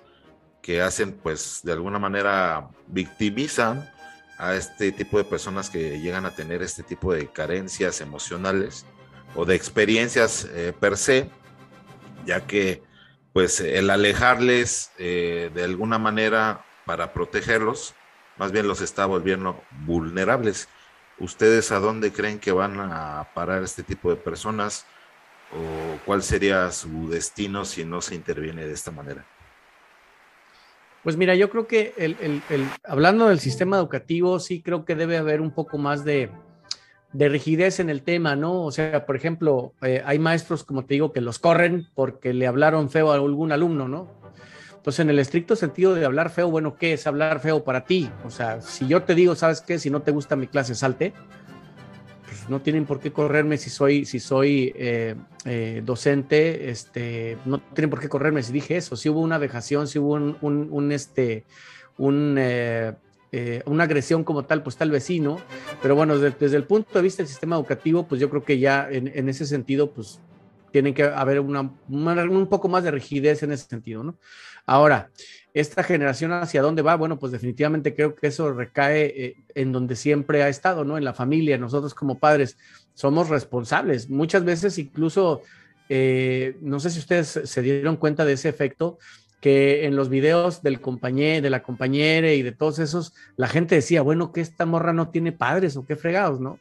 [0.63, 3.89] que hacen pues de alguna manera victimizan
[4.39, 8.85] a este tipo de personas que llegan a tener este tipo de carencias emocionales
[9.35, 11.31] o de experiencias eh, per se,
[12.27, 12.83] ya que
[13.33, 17.95] pues el alejarles eh, de alguna manera para protegerlos,
[18.39, 20.69] más bien los está volviendo vulnerables.
[21.19, 24.87] ¿Ustedes a dónde creen que van a parar este tipo de personas?
[25.53, 29.25] ¿O cuál sería su destino si no se interviene de esta manera?
[31.07, 32.43] Pues mira, yo creo que el,
[32.83, 36.31] hablando del sistema educativo, sí creo que debe haber un poco más de,
[37.13, 38.65] rigidez en el tema, ¿no?
[38.65, 42.49] O sea, por ejemplo, eh, hay maestros, como te digo, que los corren porque le
[42.49, 44.11] hablaron feo a algún alumno, ¿no?
[44.75, 48.11] Entonces, en el estricto sentido de hablar feo, bueno, ¿qué es hablar feo para ti?
[48.25, 49.79] O sea, si yo te digo, ¿sabes qué?
[49.79, 51.13] Si no te gusta mi clase, salte
[52.49, 57.91] no tienen por qué correrme si soy, si soy eh, eh, docente, este, no tienen
[57.91, 61.45] por qué correrme si dije eso, si hubo una vejación, si hubo un, este,
[61.99, 62.95] un, eh,
[63.67, 65.39] una agresión como tal, pues el vecino,
[65.83, 68.89] pero bueno, desde, el punto de vista del sistema educativo, pues yo creo que ya
[68.91, 70.21] en, en ese sentido, pues
[70.77, 74.19] tiene que haber una, un poco más de rigidez en ese sentido, ¿no?
[74.67, 75.09] Ahora,
[75.55, 79.97] esta generación hacia dónde va, bueno, pues definitivamente creo que eso recae eh, en donde
[79.97, 80.99] siempre ha estado, ¿no?
[80.99, 82.59] En la familia, nosotros como padres
[82.93, 84.11] somos responsables.
[84.11, 85.41] Muchas veces incluso,
[85.89, 88.99] eh, no sé si ustedes se dieron cuenta de ese efecto,
[89.41, 93.77] que en los videos del compañero, de la compañera y de todos esos, la gente
[93.77, 96.59] decía, bueno, que esta morra no tiene padres o qué fregados, ¿no?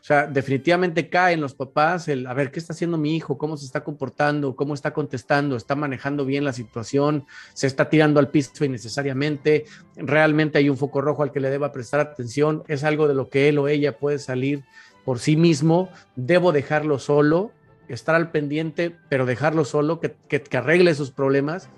[0.00, 3.36] O sea, definitivamente caen los papás el, a ver, ¿qué está haciendo mi hijo?
[3.36, 4.56] ¿Cómo se está comportando?
[4.56, 5.56] ¿Cómo está contestando?
[5.56, 7.26] ¿Está manejando bien la situación?
[7.52, 9.66] ¿Se está tirando al piso innecesariamente?
[9.96, 12.64] ¿Realmente hay un foco rojo al que le deba prestar atención?
[12.66, 14.64] ¿Es algo de lo que él o ella puede salir
[15.04, 15.90] por sí mismo?
[16.16, 17.52] ¿Debo dejarlo solo?
[17.88, 21.68] Estar al pendiente, pero dejarlo solo, que, que, arregle sus problemas.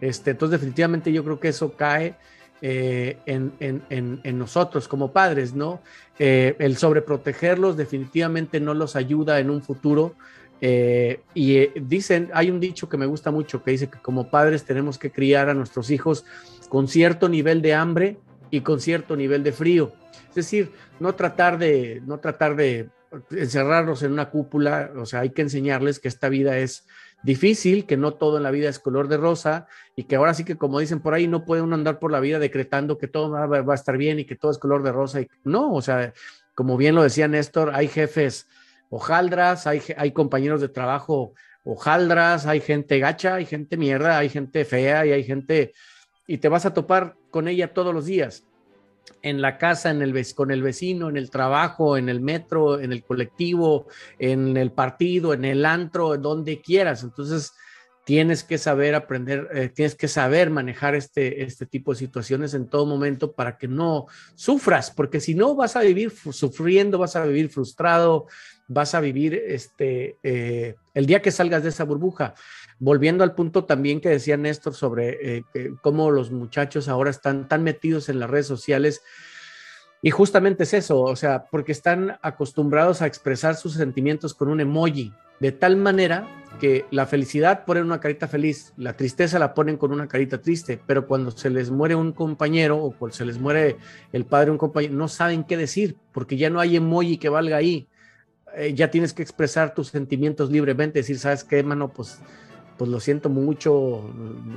[0.00, 2.14] Este, entonces, definitivamente yo creo que eso cae
[2.64, 5.82] eh, en, nosotros como padres, ¿no?
[6.16, 10.14] Eh, el sobreprotegerlos definitivamente no los ayuda en un futuro.
[10.60, 14.64] Eh, y dicen, hay un dicho que me gusta mucho que dice que como padres
[14.64, 16.24] tenemos que criar a nuestros hijos
[16.68, 18.18] con cierto nivel de hambre
[18.52, 19.92] y con cierto nivel de frío.
[20.28, 20.70] Es decir,
[21.00, 22.90] no tratar de, no tratar de
[23.32, 26.86] encerrarlos en una cúpula, o sea, hay que enseñarles que esta vida es
[27.22, 30.44] difícil, que no todo en la vida es color de rosa y que ahora sí
[30.44, 33.30] que como dicen por ahí, no puede uno andar por la vida decretando que todo
[33.30, 35.20] va, a estar bien y que todo es color de rosa.
[35.20, 36.12] Y, no, o sea,
[36.54, 38.48] como bien lo decía Néstor, hay jefes
[38.90, 44.64] hojaldras, hay, hay compañeros de trabajo hojaldras, hay gente gacha, hay gente mierda, hay gente
[44.64, 45.72] fea y hay gente...
[46.26, 48.44] Y te vas a topar con ella todos los días
[49.22, 52.92] en la casa, en el, con el vecino, en el trabajo, en el metro, en
[52.92, 53.86] el colectivo,
[54.18, 57.02] en el partido, en el antro, donde quieras.
[57.02, 57.52] Entonces,
[58.04, 62.68] tienes que saber aprender, eh, tienes que saber manejar este, este tipo de situaciones en
[62.68, 67.24] todo momento para que no sufras, porque si no vas a vivir sufriendo, vas a
[67.24, 68.26] vivir frustrado,
[68.66, 72.34] vas a vivir este, eh, el día que salgas de esa burbuja
[72.82, 75.44] volviendo al punto también que decía Néstor sobre eh,
[75.82, 79.02] cómo los muchachos ahora están tan metidos en las redes sociales.
[80.02, 84.58] Y justamente es eso, o sea, porque están acostumbrados a expresar sus sentimientos con un
[84.58, 86.26] emoji, de tal manera
[86.60, 90.80] que la felicidad ponen una carita feliz, la tristeza la ponen con una carita triste,
[90.84, 93.76] pero cuando se les muere un compañero o cuando se les muere
[94.12, 97.58] el padre un compañero, no saben qué decir, porque ya no hay emoji que valga
[97.58, 97.86] ahí.
[98.56, 101.92] Eh, ya tienes que expresar tus sentimientos libremente, decir, ¿sabes qué, mano?
[101.92, 102.20] Pues
[102.82, 104.12] pues lo siento mucho,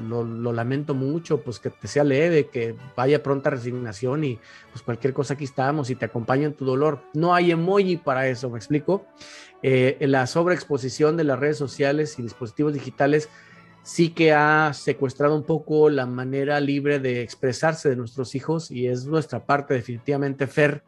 [0.10, 4.40] lo, lamento mucho, pues que te sea leve, que vaya pronta resignación y
[4.72, 7.04] pues cualquier cosa aquí estamos y te acompaño en tu dolor.
[7.14, 9.06] No hay emoji para eso, ¿me explico?
[9.62, 13.30] Eh, la sobreexposición de las redes sociales y dispositivos digitales
[13.84, 18.88] sí que ha secuestrado un poco la manera libre de expresarse de nuestros hijos y
[18.88, 20.84] es nuestra parte definitivamente, Fer,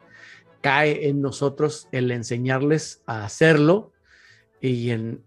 [0.60, 3.92] cae en nosotros el enseñarles a hacerlo
[4.60, 5.22] y en,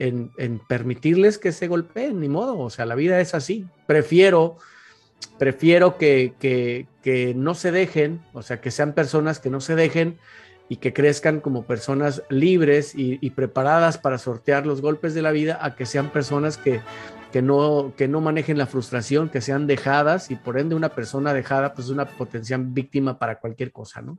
[0.67, 3.65] permitirles que se golpeen, ni modo, o sea, la vida es así.
[3.88, 4.58] Prefiero,
[5.38, 10.17] prefiero que, que, no se dejen, o sea, que sean personas que no se dejen
[10.67, 15.60] y que crezcan como personas libres y, preparadas para sortear los golpes de la vida,
[15.62, 16.82] a que sean personas que,
[17.32, 21.34] que, no, que no manejen la frustración, que sean dejadas y por ende una persona
[21.34, 24.17] dejada pues es una potencial víctima para cualquier cosa, ¿no?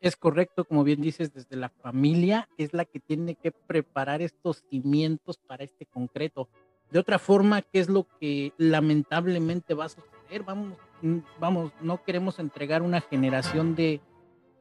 [0.00, 4.64] Es correcto, como bien dices, desde la familia es la que tiene que preparar estos
[4.70, 6.48] cimientos para este concreto.
[6.90, 10.42] De otra forma, ¿qué es lo que lamentablemente va a suceder?
[10.44, 14.00] Vamos, mm, vamos, no queremos entregar una generación de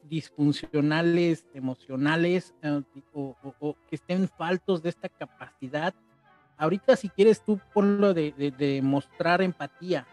[0.04, 2.82] disfuncionales emocionales eh,
[3.14, 5.94] o, que estén faltos de esta capacidad.
[6.58, 10.06] Ahorita si quieres tú ponlo de, de, mostrar empatía,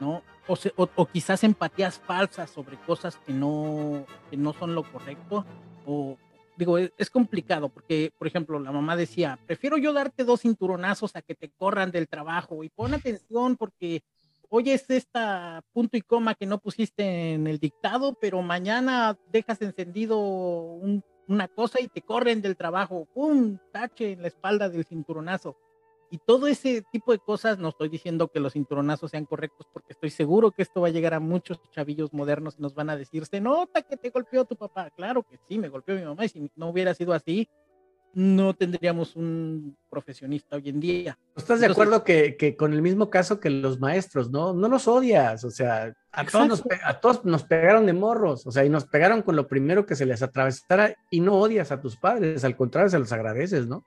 [0.00, 0.22] ¿no?
[0.48, 0.56] O,
[0.96, 5.44] o, quizás empatías falsas sobre cosas que no, que no son lo correcto,
[5.86, 6.16] o,
[6.56, 11.22] digo, es, complicado porque, por ejemplo, la mamá decía, prefiero yo darte dos cinturonazos a
[11.22, 14.02] que te corran del trabajo y pon atención porque
[14.48, 19.62] hoy es esta punto y coma que no pusiste en el dictado, pero mañana dejas
[19.62, 23.58] encendido una cosa y te corren del trabajo, ¡pum!
[23.72, 25.56] Tache en la espalda del cinturonazo.
[26.10, 29.92] Y todo ese tipo de cosas, no estoy diciendo que los cinturonazos sean correctos, porque
[29.92, 32.96] estoy seguro que esto va a llegar a muchos chavillos modernos y nos van a
[32.96, 34.90] decir, se nota que te golpeó tu papá.
[34.90, 37.48] Claro que sí, me golpeó mi mamá y si no hubiera sido así,
[38.12, 41.18] no tendríamos un profesionista hoy en día.
[41.36, 44.52] ¿Estás de acuerdo que, que, con el mismo caso que los maestros, no?
[44.52, 48.50] No los odias, o sea, a todos, nos, a todos nos pegaron de morros, o
[48.50, 51.80] sea, y nos pegaron con lo primero que se les atravesara y no odias a
[51.80, 53.84] tus padres, al contrario, se los agradeces, ¿no?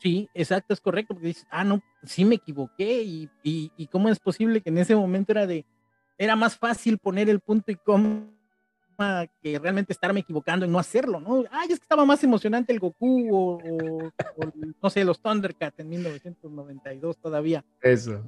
[0.00, 4.18] Sí, exacto, es correcto, porque dices, ah, no, sí me equivoqué y, y, cómo es
[4.18, 5.66] posible que en ese momento era de,
[6.16, 8.26] era más fácil poner el punto y coma
[9.42, 11.44] que realmente estarme equivocando y no hacerlo, ¿no?
[11.50, 13.58] Ay, es que estaba más emocionante el Goku o,
[14.82, 17.64] no sé, los Thundercats en 1992 todavía.
[17.82, 18.22] Eso.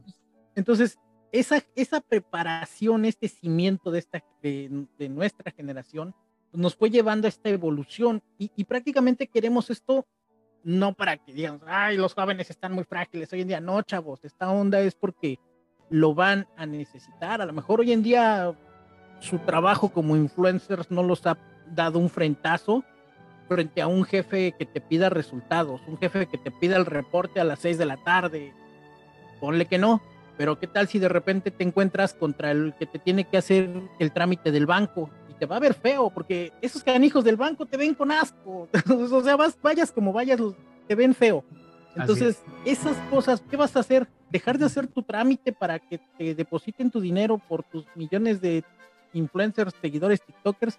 [0.55, 0.99] Entonces,
[1.31, 6.15] esa, esa preparación, este cimiento de, esta, de, de nuestra generación,
[6.53, 10.07] nos fue llevando a esta evolución y, y prácticamente queremos esto
[10.65, 13.61] no para que digan, ay, los jóvenes están muy frágiles hoy en día.
[13.61, 15.39] No, chavos, esta onda es porque
[15.91, 17.41] lo van a necesitar.
[17.41, 18.55] A lo mejor hoy en día
[19.21, 21.39] su trabajo como influencers no los ha
[21.75, 22.85] dado un frentazo
[23.49, 27.41] frente a un jefe que te pida resultados, un jefe que te pida el reporte
[27.41, 28.53] a las 6 de la tarde.
[29.41, 30.01] Ponle que no,
[30.37, 33.71] pero ¿qué tal si de repente te encuentras contra el que te tiene que hacer
[33.99, 35.11] el trámite del banco
[35.43, 38.69] te va a ver feo, porque esos canijos del banco te ven con asco.
[39.11, 40.41] o sea, vas, vayas como vayas,
[40.87, 41.43] te ven feo.
[41.97, 44.07] Entonces, esas cosas, ¿qué vas a hacer?
[44.31, 48.63] Dejar de hacer tu trámite para que te depositen tu dinero por tus millones de
[49.15, 50.79] influencers, seguidores, TikTokers,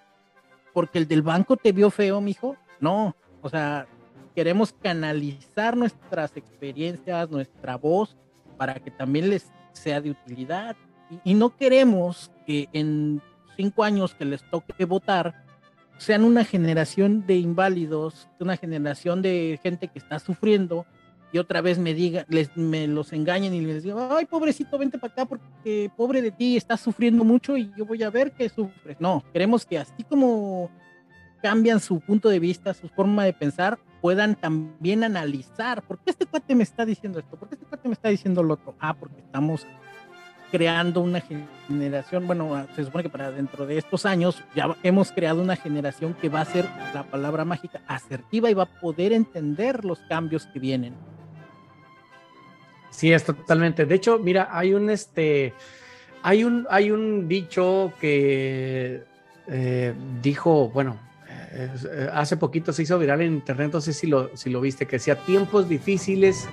[0.71, 2.56] porque el del banco te vio feo, mijo.
[2.80, 3.86] No, o sea,
[4.34, 8.15] queremos canalizar nuestras experiencias, nuestra voz,
[8.58, 10.78] para que también les sea de utilidad.
[11.26, 13.21] y no queremos que en
[13.56, 15.44] cinco años que les toque votar,
[15.98, 20.86] sean una generación de inválidos, una generación de gente que está sufriendo
[21.32, 25.00] y otra vez me diga, les, me los engañen y les digan, ay, pobrecito, vente
[25.00, 28.50] para acá porque pobre de ti, estás sufriendo mucho y yo voy a ver que
[28.50, 28.98] sufres.
[29.00, 30.70] No, queremos que así como
[31.42, 36.26] cambian su punto de vista, su forma de pensar, puedan también analizar, ¿por qué este
[36.28, 37.36] cuate me está diciendo esto?
[37.36, 38.76] ¿Por qué este cuate me está diciendo lo otro?
[38.80, 39.66] Ah, porque estamos
[40.54, 41.20] creando una
[41.68, 46.13] generación, bueno, se supone que para dentro de estos años ya hemos creado una generación
[46.13, 50.46] que va a ser la palabra mágica asertiva y va a poder entender los cambios
[50.46, 50.94] que vienen.
[52.92, 53.88] Sí, es totalmente.
[53.88, 55.56] De hecho, mira, hay un este,
[56.22, 59.02] hay un, hay un dicho que
[59.48, 64.30] eh, dijo, bueno, eh, hace poquito se hizo viral en internet, no sé si lo,
[64.38, 66.48] si lo viste, que decía tiempos difíciles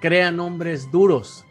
[0.00, 1.44] crean hombres duros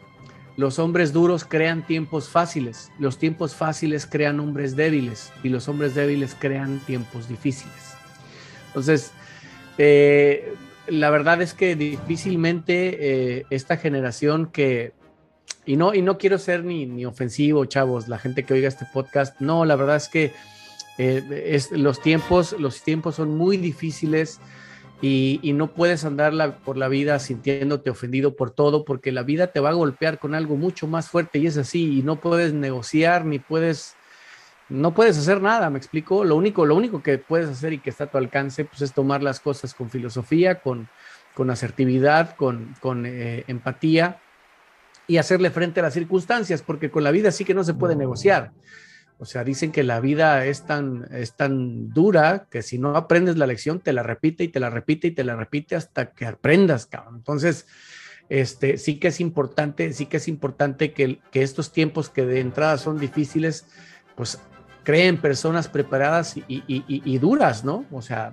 [0.56, 5.94] los hombres duros crean tiempos fáciles, los tiempos fáciles crean hombres débiles y los hombres
[5.94, 7.94] débiles crean tiempos difíciles.
[8.68, 9.12] Entonces,
[9.78, 10.54] eh,
[10.86, 14.92] la verdad es que difícilmente eh, esta generación que,
[15.64, 18.86] y no, y no quiero ser ni, ni, ofensivo, chavos, la gente que oiga este
[18.92, 20.32] podcast, no, la verdad es que
[20.98, 24.40] eh, es, los, tiempos, los tiempos son muy difíciles
[25.02, 29.60] y, no puedes andar por la vida sintiéndote ofendido por todo, porque la vida te
[29.60, 33.24] va a golpear con algo mucho más fuerte y es así, y no puedes negociar
[33.24, 33.94] ni puedes,
[34.68, 36.24] no puedes hacer nada, me explico.
[36.24, 38.92] Lo único, lo único que puedes hacer y que está a tu alcance, pues es
[38.92, 40.88] tomar las cosas con filosofía, con,
[41.34, 44.20] con asertividad, con, con eh, empatía
[45.06, 47.96] y hacerle frente a las circunstancias, porque con la vida sí que no se puede
[47.96, 48.52] negociar.
[49.20, 53.36] O sea, dicen que la vida es tan, es tan dura que si no aprendes
[53.36, 56.24] la lección, te la repite y te la repite y te la repite hasta que
[56.24, 57.16] aprendas, cabrón.
[57.16, 57.66] Entonces,
[58.30, 62.78] este, sí que es importante, sí que es importante que, estos tiempos que de entrada
[62.78, 63.66] son difíciles,
[64.16, 64.38] pues
[64.84, 67.84] creen personas preparadas y, duras, ¿no?
[67.92, 68.32] O sea,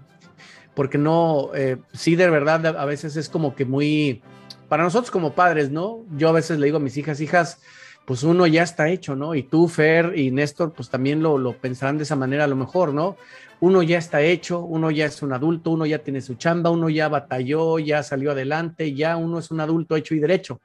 [0.74, 4.22] porque no, eh, sí, de verdad, a veces es como que muy,
[4.70, 6.06] para nosotros como padres, ¿no?
[6.16, 7.60] Yo a veces le digo a mis hijas, hijas,
[8.08, 9.36] pues uno ya está hecho, ¿no?
[9.36, 12.56] Y tú, Fer y Néstor, pues también lo, lo pensarán de esa manera a lo
[12.56, 13.18] mejor, ¿no?
[13.60, 16.90] uno ya está hecho, uno ya es un adulto, uno ya tiene su chamba, uno
[16.90, 20.62] ya batalló, ya salió adelante, ya uno es un adulto hecho y derecho.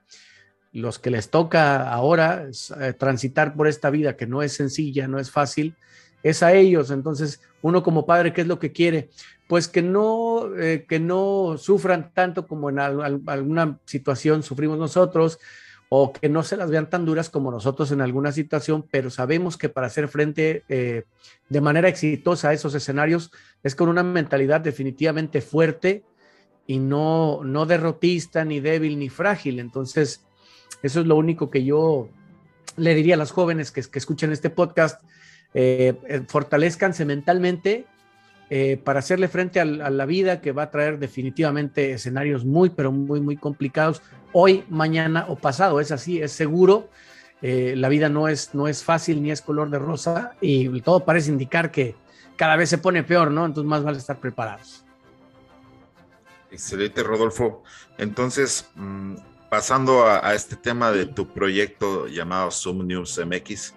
[0.72, 2.48] Los que les toca ahora
[2.80, 5.74] eh, transitar por esta vida que no es sencilla, no es fácil,
[6.22, 6.90] es a ellos.
[6.90, 9.10] Entonces, uno como padre, ¿qué es lo que quiere?
[9.46, 15.38] Pues que no, eh, que no sufran tanto como en alguna situación sufrimos nosotros,
[15.94, 19.58] o que no se las vean tan duras como nosotros en alguna situación, pero sabemos
[19.58, 21.04] que para hacer frente eh,
[21.50, 23.30] de manera exitosa a esos escenarios
[23.62, 26.02] es con una mentalidad definitivamente fuerte
[26.66, 29.60] y no, no derrotista, ni débil, ni frágil.
[29.60, 30.24] Entonces,
[30.82, 32.08] eso es lo único que yo
[32.78, 34.98] le diría a los jóvenes que, que escuchen este podcast,
[35.52, 37.84] eh, eh, fortalezcanse mentalmente
[38.54, 42.92] eh, para hacerle frente a, la vida que va a traer definitivamente escenarios muy, pero
[42.92, 44.02] muy, muy complicados
[44.34, 45.80] hoy, mañana o pasado.
[45.80, 46.90] Es así, es seguro.
[47.40, 51.02] Eh, la vida no es, no es fácil ni es color de rosa y todo
[51.02, 51.94] parece indicar que
[52.36, 53.46] cada vez se pone peor, ¿no?
[53.46, 54.84] Entonces más vale estar preparados.
[56.50, 57.62] Excelente, Rodolfo.
[57.96, 59.14] Entonces, mm,
[59.48, 63.72] pasando a, este tema de tu proyecto llamado Zoom News MX,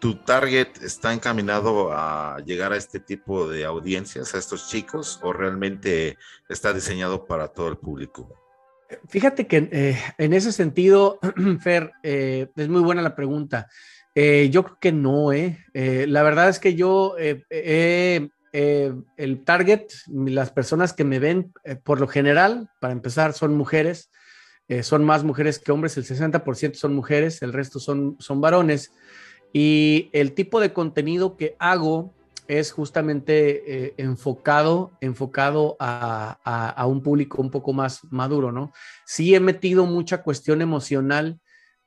[0.00, 5.32] tu target está encaminado a llegar a este tipo de audiencias, a estos chicos, o
[5.32, 6.16] realmente
[6.48, 8.34] está diseñado para todo el público?
[9.08, 11.18] Fíjate que eh, en ese sentido,
[11.60, 13.68] Fer, eh, es muy buena la pregunta.
[14.14, 15.64] Eh, yo creo que no, ¿eh?
[15.72, 18.30] la verdad es que yo, el
[19.44, 21.52] target, las personas que me ven,
[21.84, 24.10] por lo general, para empezar, son mujeres.
[24.82, 28.92] son más mujeres que hombres, el 60% son mujeres, el resto son, son varones.
[29.52, 32.12] Y el tipo de contenido que hago
[32.50, 38.72] es justamente eh, enfocado, enfocado a, un público un poco más maduro, ¿no?
[39.06, 41.38] Sí he metido mucha cuestión emocional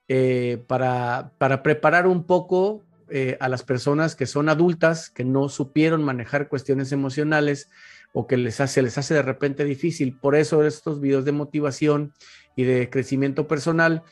[0.07, 1.33] eh, para,
[1.63, 6.93] preparar un poco eh, a las personas que son adultas, que no supieron manejar cuestiones
[6.93, 7.69] emocionales
[8.13, 10.17] o que les hace, les hace de repente difícil.
[10.17, 12.13] Por eso estos videos de motivación
[12.55, 14.03] y de crecimiento personal.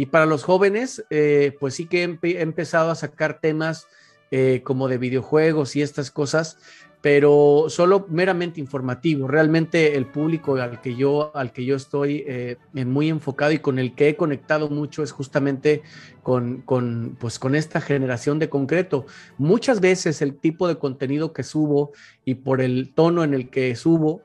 [0.00, 3.86] Y para los jóvenes, eh, pues sí que he, empezado a sacar temas
[4.30, 6.56] eh, como de videojuegos y estas cosas,
[7.02, 9.28] pero solo meramente informativo.
[9.28, 13.78] Realmente el público al que yo, al que yo estoy eh, muy enfocado y con
[13.78, 15.82] el que he conectado mucho es justamente
[16.22, 19.04] con, con, pues con esta generación de concreto.
[19.36, 21.92] Muchas veces el tipo de contenido que subo
[22.24, 24.22] y por el tono en el que subo,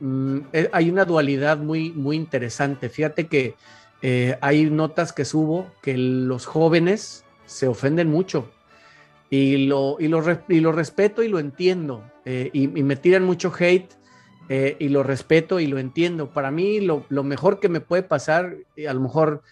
[0.00, 0.40] Mm,
[0.72, 2.88] hay una dualidad muy, muy interesante.
[2.88, 3.54] Fíjate que
[4.04, 8.50] eh, hay notas que subo que los jóvenes se ofenden mucho
[9.30, 13.92] y lo, y lo, lo respeto y lo entiendo eh, y, me tiran mucho hate
[14.78, 16.30] y lo respeto y lo entiendo.
[16.30, 19.42] Para mí lo, mejor que me puede pasar, a lo mejor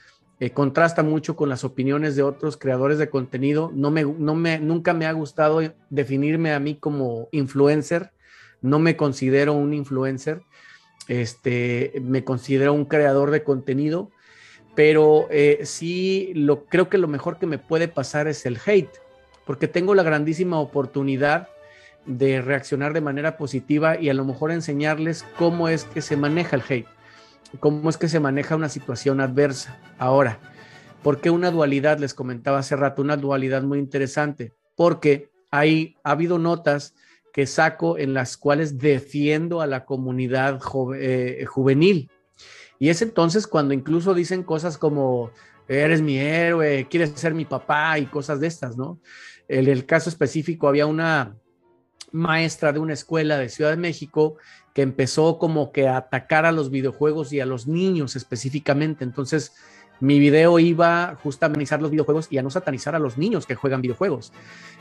[0.53, 3.73] contrasta mucho con las opiniones de otros creadores de contenido.
[3.75, 8.13] No me, no me, nunca me ha gustado definirme a mí como influencer
[8.63, 10.43] no me considero un influencer,
[11.09, 14.11] este, me considero un creador de contenido,
[14.75, 18.97] pero eh, sí lo, creo que lo mejor que me puede pasar es el hate,
[19.45, 21.49] porque tengo la grandísima oportunidad
[22.07, 26.57] de reaccionar de manera positiva y a lo mejor enseñarles cómo es que se maneja
[26.57, 26.89] el hate,
[27.61, 29.79] cómo es que se maneja una situación adversa.
[29.99, 30.39] Ahora,
[31.03, 31.99] ¿por qué una dualidad?
[31.99, 36.95] Les comentaba hace rato, una dualidad muy interesante, porque hay, ha habido notas
[37.33, 40.61] que saco en las cuales defiendo a la comunidad
[40.97, 42.11] eh, juvenil.
[42.83, 45.31] Y es entonces cuando incluso dicen cosas como,
[45.69, 48.99] eres mi héroe, quieres ser mi papá y cosas de estas, ¿no?
[49.47, 51.37] En el caso específico había una
[52.11, 54.37] maestra de una escuela de Ciudad de México
[54.75, 59.05] que empezó como que a atacar a los videojuegos y a los niños específicamente.
[59.05, 59.55] Entonces,
[60.01, 63.47] mi video iba justamente a amenizar los videojuegos y a no satanizar a los niños
[63.47, 64.33] que juegan videojuegos.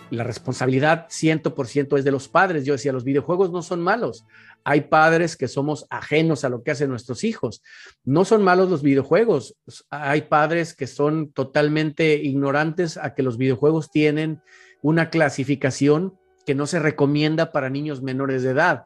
[0.10, 2.66] La responsabilidad 100% es de los padres.
[2.66, 4.26] Yo decía, los videojuegos no son malos.
[4.64, 7.64] Hay padres que somos ajenos a lo que hacen nuestros hijos.
[8.04, 9.56] No son malos los videojuegos.
[9.90, 14.42] Hay padres que son totalmente ignorantes a que los videojuegos tienen
[14.82, 18.86] una clasificación que no se recomienda para niños menores de edad.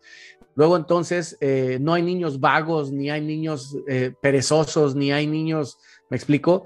[0.55, 5.77] Luego entonces, eh, no hay niños vagos, ni hay niños eh, perezosos, ni hay niños
[6.09, 6.65] ¿Me explico?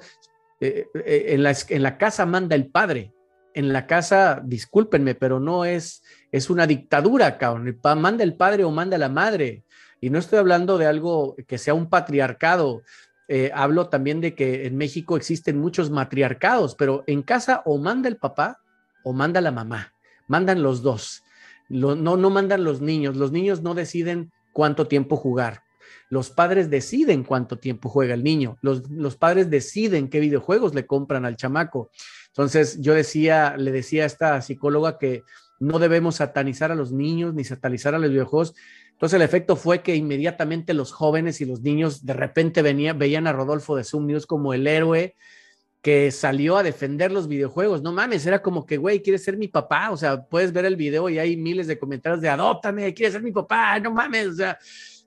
[0.60, 3.14] Eh, eh, en, la, en la casa manda el padre.
[3.54, 7.80] En la casa, discúlpenme, pero no es, es una dictadura, cabrón.
[7.98, 9.64] Manda el padre o manda la madre.
[10.02, 12.84] Y no estoy hablando de algo que sea un patriarcado.
[13.28, 18.08] Eh, hablo también de que en México existen muchos matriarcados, pero en casa o manda
[18.08, 18.60] el papá
[19.04, 19.94] o manda la mamá.
[20.28, 21.24] Mandan los dos.
[21.70, 23.18] no, no mandan los niños.
[23.18, 25.64] Los niños no deciden cuánto tiempo jugar.
[26.10, 28.58] Los padres deciden cuánto tiempo juega el niño.
[28.62, 31.92] Los, padres deciden qué videojuegos le compran al chamaco.
[32.28, 35.24] Entonces, yo decía, le decía a esta psicóloga que
[35.60, 38.56] no debemos satanizar a los niños ni satanizar a los videojuegos.
[38.92, 43.34] Entonces el efecto fue que inmediatamente los jóvenes y los niños de repente veían a
[43.34, 45.16] Rodolfo de Zoom News como el héroe
[45.82, 47.82] que salió a defender los videojuegos.
[47.82, 49.92] No mames, era como que, güey, quieres ser mi papá.
[49.92, 53.24] O sea, puedes ver el video y hay miles de comentarios de adóptame, quieres ser
[53.24, 54.28] mi papá, no mames.
[54.28, 54.58] O sea,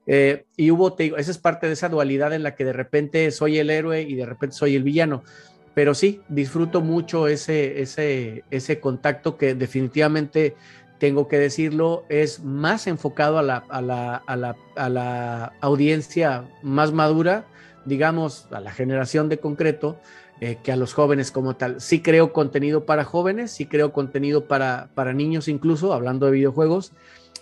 [0.06, 3.30] eh, y hubo, te esa es parte de esa dualidad en la que de repente
[3.30, 5.22] soy el héroe y de repente soy el villano.
[5.74, 10.54] Pero sí, disfruto mucho ese, ese, ese contacto que definitivamente
[10.98, 16.44] tengo que decirlo, es más enfocado a la, a la, a la, a la audiencia
[16.62, 17.46] más madura,
[17.86, 19.98] digamos, a la generación de concreto,
[20.40, 21.80] eh, que a los jóvenes como tal.
[21.80, 26.92] Sí creo contenido para jóvenes, sí creo contenido para, para niños incluso, hablando de videojuegos,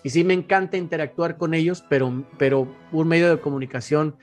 [0.03, 4.17] y sí me encanta interactuar con ellos, pero, pero un medio de comunicación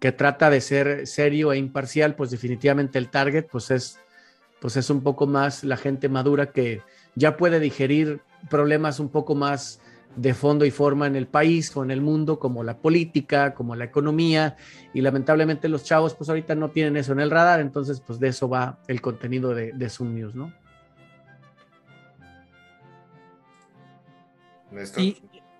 [0.00, 3.98] que trata de ser serio e imparcial, pues definitivamente el target pues es,
[4.60, 6.82] pues es un poco más la gente madura que
[7.14, 9.80] ya puede digerir problemas un poco más
[10.16, 13.76] de fondo y forma en el país o en el mundo, como la política, como
[13.76, 14.56] la economía,
[14.92, 18.28] y lamentablemente los chavos pues ahorita no tienen eso en el radar, entonces pues de
[18.28, 20.52] eso va el contenido de, de News, ¿no?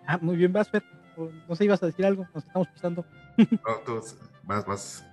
[0.06, 0.70] Ah, muy bien, vas,
[1.48, 3.04] No sé, ibas a decir algo, nos estamos pisando.
[3.36, 4.00] no, tú,
[4.44, 5.06] más, más.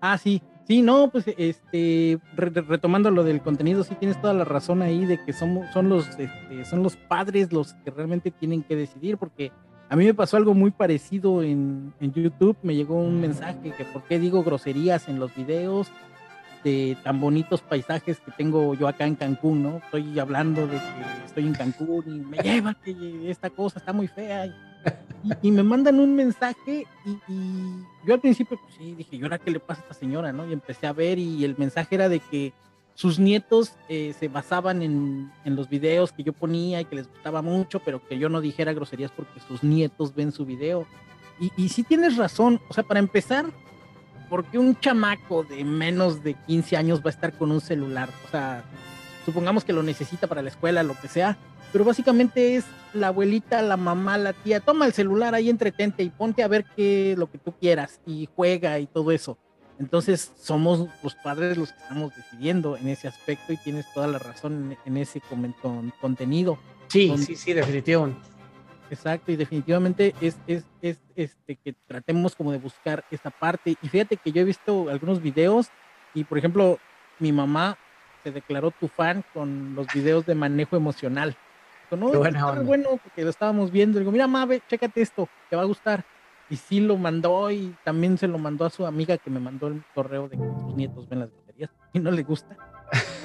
[0.00, 4.82] Ah, sí, Sí, no, pues este, retomando lo del contenido, sí tienes toda la razón
[4.82, 8.76] ahí de que somos, son los, este, son los padres los que realmente tienen que
[8.76, 9.50] decidir, porque
[9.88, 13.86] a mí me pasó algo muy parecido en, en YouTube, me llegó un mensaje que
[13.86, 15.90] por qué digo groserías en los videos
[16.62, 19.78] de tan bonitos paisajes que tengo yo acá en Cancún, ¿no?
[19.78, 24.08] Estoy hablando de que estoy en Cancún y me lleva que esta cosa está muy
[24.08, 24.46] fea.
[24.46, 27.34] Y, y, me mandan un mensaje y,
[28.06, 30.32] yo al principio, pues sí, dije, ¿y ahora qué le pasa a esta señora?
[30.32, 30.48] ¿no?
[30.48, 32.52] Y empecé a ver y el mensaje era de que
[32.98, 37.08] sus nietos eh, se basaban en, en, los videos que yo ponía y que les
[37.08, 40.84] gustaba mucho, pero que yo no dijera groserías porque sus nietos ven su video.
[41.38, 43.46] Y, y sí tienes razón, o sea, para empezar,
[44.28, 48.10] porque un chamaco de menos de 15 años va a estar con un celular?
[48.26, 48.64] O sea,
[49.24, 51.36] supongamos que lo necesita para la escuela, lo que sea,
[51.72, 52.64] pero básicamente es
[52.94, 56.64] la abuelita, la mamá, la tía, toma el celular ahí entretente y ponte a ver
[56.76, 59.36] qué lo que tú quieras y juega y todo eso.
[59.78, 64.18] Entonces somos los padres los que estamos decidiendo en ese aspecto y tienes toda la
[64.18, 65.22] razón en, ese
[66.00, 66.58] contenido.
[66.88, 68.10] Sí, sí, sí, definitivo.
[68.90, 73.76] Exacto, y definitivamente es, es, es, este que tratemos como de buscar esa parte.
[73.82, 75.68] Y fíjate que yo he visto algunos videos
[76.14, 76.78] y por ejemplo
[77.18, 77.76] mi mamá
[78.24, 81.36] se declaró tu fan con los videos de manejo emocional
[81.96, 82.08] no,
[82.64, 83.98] bueno porque lo estábamos viendo.
[83.98, 86.04] digo, mira, Mabe, chécate esto, te va a gustar.
[86.50, 89.68] Y sí lo mandó y también se lo mandó a su amiga que me mandó
[89.68, 92.56] el correo de que sus nietos ven las baterías y no le gusta.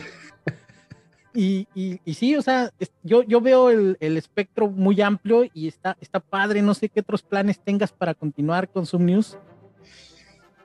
[1.34, 2.72] y, y, y, sí, o sea,
[3.02, 6.62] yo, yo veo el, el, espectro muy amplio y está, está padre.
[6.62, 9.38] No sé qué otros planes tengas para continuar con Zoom News.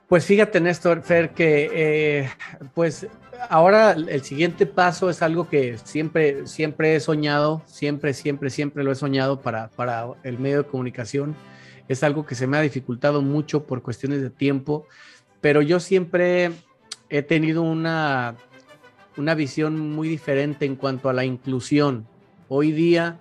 [0.07, 2.29] Pues fíjate, Néstor, Fer, que eh,
[2.73, 3.07] pues
[3.47, 8.91] ahora el siguiente paso es algo que siempre, siempre he soñado, siempre, siempre, siempre lo
[8.91, 11.35] he soñado para, para el medio de comunicación.
[11.87, 14.87] Es algo que se me ha dificultado mucho por cuestiones de tiempo,
[15.41, 16.51] pero yo siempre
[17.09, 18.35] he tenido una,
[19.19, 22.07] una visión muy diferente en cuanto a la inclusión.
[22.47, 23.19] Hoy día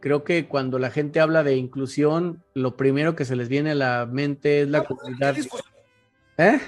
[0.00, 3.74] creo que cuando la gente habla de inclusión, lo primero que se les viene a
[3.74, 5.36] la mente es la comunidad.
[6.38, 6.58] ¿Eh?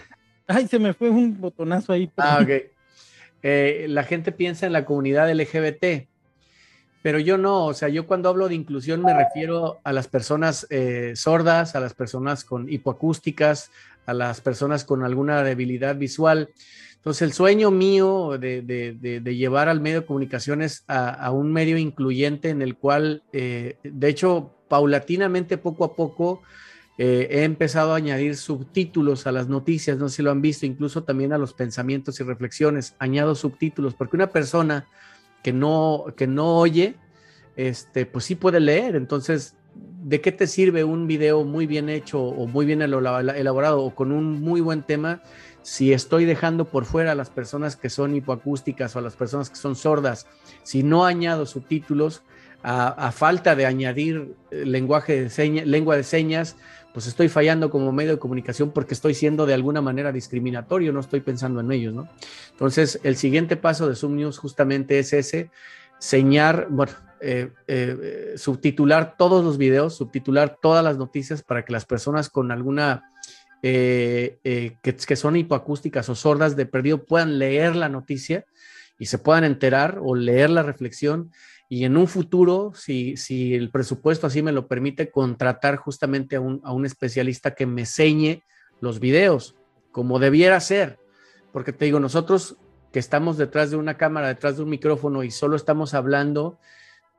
[0.46, 2.10] Ay, se me fue un botonazo ahí.
[2.18, 2.50] Ah, ok.
[3.42, 6.06] Eh, la gente piensa en la comunidad LGBT,
[7.00, 10.66] pero yo no, o sea, yo cuando hablo de inclusión me refiero a las personas
[10.68, 13.70] eh, sordas, a las personas con hipoacústicas,
[14.06, 16.50] a las personas con alguna debilidad visual.
[16.94, 22.62] Entonces, el sueño mío de, llevar al medio de comunicaciones a, un medio incluyente en
[22.62, 26.42] el cual, eh, de hecho, paulatinamente, poco a poco,
[26.98, 30.64] eh, he empezado a añadir subtítulos a las noticias, no sé si lo han visto,
[30.64, 34.86] incluso también a los pensamientos y reflexiones, añado subtítulos, porque una persona
[35.42, 36.96] que no, que no oye,
[37.54, 39.55] este, pues sí puede leer, entonces,
[40.02, 44.12] ¿de qué te sirve un video muy bien hecho o muy bien elaborado o con
[44.12, 45.22] un muy buen tema
[45.62, 49.50] si estoy dejando por fuera a las personas que son hipoacústicas o a las personas
[49.50, 50.26] que son sordas?
[50.62, 52.22] Si no añado subtítulos,
[52.62, 56.56] a, falta de añadir eh, lenguaje de señas, lengua de señas,
[56.92, 61.00] pues estoy fallando como medio de comunicación porque estoy siendo de alguna manera discriminatorio, no
[61.00, 62.08] estoy pensando en ellos, ¿no?
[62.50, 65.50] Entonces, el siguiente paso de Zoom News justamente es ese,
[65.98, 71.86] señar, bueno, eh, eh, subtitular todos los videos, subtitular todas las noticias para que las
[71.86, 73.10] personas con alguna,
[73.62, 74.38] eh,
[74.82, 78.44] que, que, son hipoacústicas o sordas de perdido puedan leer la noticia
[78.98, 81.30] y se puedan enterar o leer la reflexión
[81.68, 86.40] y en un futuro, si, si el presupuesto así me lo permite, contratar justamente a
[86.40, 88.42] un, a un especialista que me enseñe
[88.80, 89.56] los videos,
[89.90, 90.98] como debiera ser.
[91.52, 92.56] Porque te digo, nosotros
[92.92, 96.58] que estamos detrás de una cámara, detrás de un micrófono y solo estamos hablando,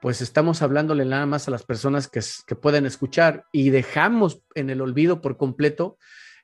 [0.01, 2.21] pues estamos hablándole nada más a las personas que,
[2.55, 5.97] pueden escuchar y dejamos en el olvido por completo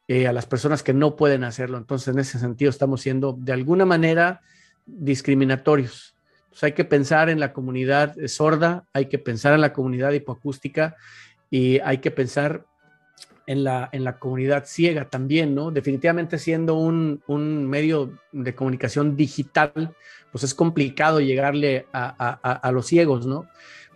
[0.07, 1.77] eh, a las personas que no pueden hacerlo.
[1.77, 4.41] Entonces, en ese sentido, estamos siendo de alguna manera
[4.85, 6.15] discriminatorios.
[6.61, 10.95] hay que pensar en la comunidad sorda, hay que pensar en la comunidad hipoacústica
[11.49, 12.65] y hay que pensar
[13.45, 15.71] en la, en la comunidad ciega también, ¿no?
[15.71, 19.95] Definitivamente siendo un, un medio de comunicación digital,
[20.31, 23.47] pues es complicado llegarle a, a, los ciegos, ¿no?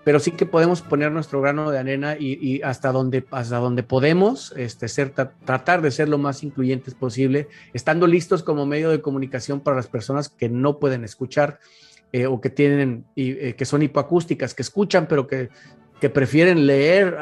[0.03, 3.83] Pero sí que podemos poner nuestro grano de arena y, y hasta, donde, hasta donde
[3.83, 9.01] podemos este, ser, tratar de ser lo más incluyentes posible, estando listos como medio de
[9.01, 11.59] comunicación para las personas que no pueden escuchar
[12.13, 15.49] eh, o que tienen, eh, que son hipoacústicas, que escuchan, pero que
[15.99, 17.17] que prefieren leer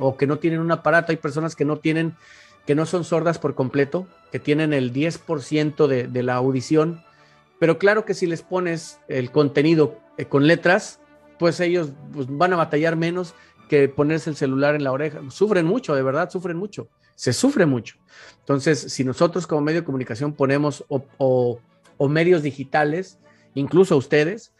[0.00, 1.12] o que no tienen un aparato.
[1.12, 2.14] Hay personas que no tienen,
[2.66, 7.02] que no son sordas por completo, que tienen el 10% de, de, la audición.
[7.58, 11.00] Pero claro que si les pones el contenido eh, con letras,
[11.38, 13.34] pues ellos pues, van a batallar menos
[13.68, 15.20] que ponerse el celular en la oreja.
[15.30, 16.88] Sufren mucho, de verdad, sufren mucho.
[17.14, 17.96] Se sufre mucho.
[18.40, 21.58] Entonces, si nosotros como medio de comunicación ponemos o,
[21.96, 23.18] o medios digitales,
[23.54, 24.52] incluso ustedes,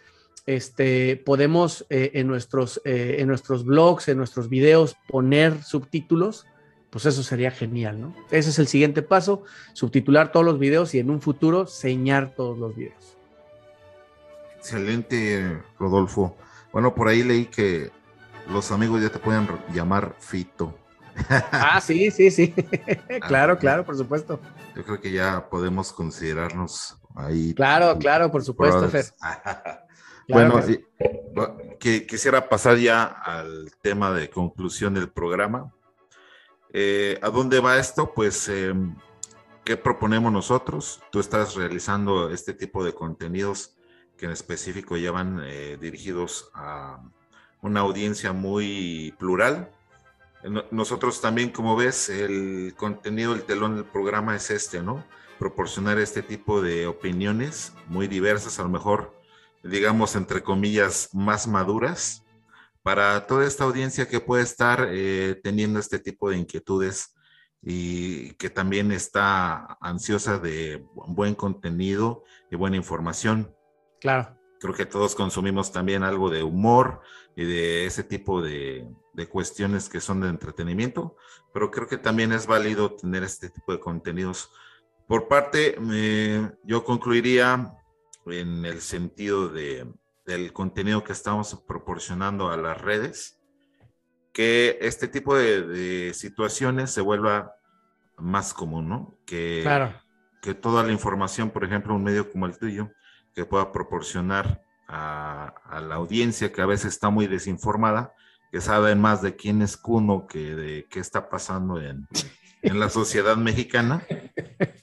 [0.46, 6.46] este, podemos eh, en, nuestros, eh, en nuestros blogs, en nuestros videos, poner subtítulos,
[6.90, 8.14] pues eso sería genial, ¿no?
[8.30, 9.42] Ese es el siguiente paso,
[9.72, 13.16] subtitular todos los videos y en un futuro señar todos los videos.
[14.56, 16.36] Excelente, Rodolfo.
[16.72, 17.90] Bueno, por ahí leí que
[18.48, 20.78] los amigos ya te pueden llamar Fito.
[21.52, 22.52] Ah, sí, sí, sí.
[23.28, 24.40] claro, claro, por supuesto.
[24.74, 27.54] Yo creo que ya podemos considerarnos ahí.
[27.54, 29.06] Claro, claro, por supuesto, Fer.
[30.28, 30.60] bueno,
[31.78, 32.06] que...
[32.06, 35.72] quisiera pasar ya al tema de conclusión del programa.
[36.72, 38.12] Eh, ¿A dónde va esto?
[38.14, 38.96] Pues, em,
[39.64, 41.02] ¿qué proponemos nosotros?
[41.10, 43.76] Tú estás realizando este tipo de contenidos
[44.16, 47.02] que en específico ya van eh, dirigidos a
[47.62, 49.70] una audiencia muy plural.
[50.70, 55.02] Nosotros también, como ves, el contenido, el telón del programa es este, ¿no?
[55.38, 59.14] Proporcionar este tipo de opiniones muy diversas, a lo mejor
[59.64, 62.24] digamos, entre comillas, más maduras
[62.82, 67.14] para toda esta audiencia que puede estar eh, teniendo este tipo de inquietudes
[67.62, 73.56] y que también está ansiosa de buen contenido y buena información.
[74.00, 74.38] Claro.
[74.60, 77.00] Creo que todos consumimos también algo de humor
[77.34, 81.16] y de ese tipo de, de cuestiones que son de entretenimiento,
[81.54, 84.50] pero creo que también es válido tener este tipo de contenidos.
[85.06, 85.78] Por parte,
[86.64, 87.74] yo concluiría
[88.26, 89.86] en el sentido de,
[90.26, 93.40] del contenido que estamos proporcionando a las redes,
[94.32, 97.54] que este tipo de, situaciones se vuelva
[98.16, 99.18] más común, ¿no?
[99.26, 99.64] Que,
[100.42, 102.90] que toda la información, por ejemplo, un medio como el tuyo,
[103.34, 108.12] que pueda proporcionar a, a, la audiencia que a veces está muy desinformada,
[108.52, 112.06] que saben más de quién es Cuno que de qué está pasando en,
[112.64, 114.06] en la sociedad mexicana,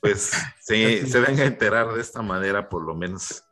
[0.02, 3.44] pues se, se venga a enterar de esta manera, por lo menos.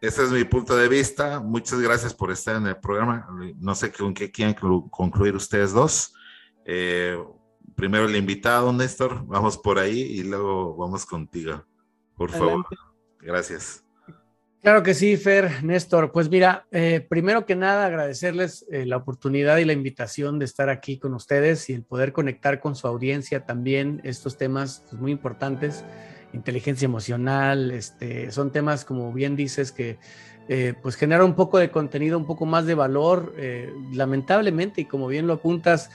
[0.00, 1.40] Ese es mi punto de vista.
[1.40, 3.26] Muchas gracias por estar en el programa.
[3.58, 6.14] No sé con qué quieren concluir ustedes dos.
[6.64, 7.18] Eh,
[7.74, 9.24] primero el invitado, Néstor.
[9.26, 11.64] Vamos por ahí y luego vamos contigo.
[12.14, 12.66] Por favor.
[13.20, 13.85] Gracias.
[14.66, 16.10] Claro que sí, Fer, Néstor.
[16.10, 20.70] Pues mira, eh, primero que nada agradecerles eh, la oportunidad y la invitación de estar
[20.70, 25.12] aquí con ustedes y el poder conectar con su audiencia también estos temas pues, muy
[25.12, 25.84] importantes,
[26.32, 30.00] inteligencia emocional, este, son temas como bien dices que
[30.48, 33.34] eh, pues genera un poco de contenido, un poco más de valor,
[33.92, 35.90] lamentablemente y como bien lo apuntas,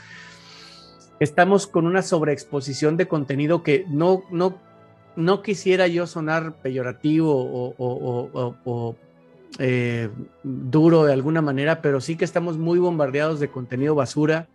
[1.19, 4.70] estamos con una sobreexposición de contenido que no, no
[5.15, 8.95] no quisiera yo sonar peyorativo o,
[9.59, 10.09] eh,
[10.43, 14.47] duro de alguna manera, pero sí que estamos muy bombardeados de contenido basura.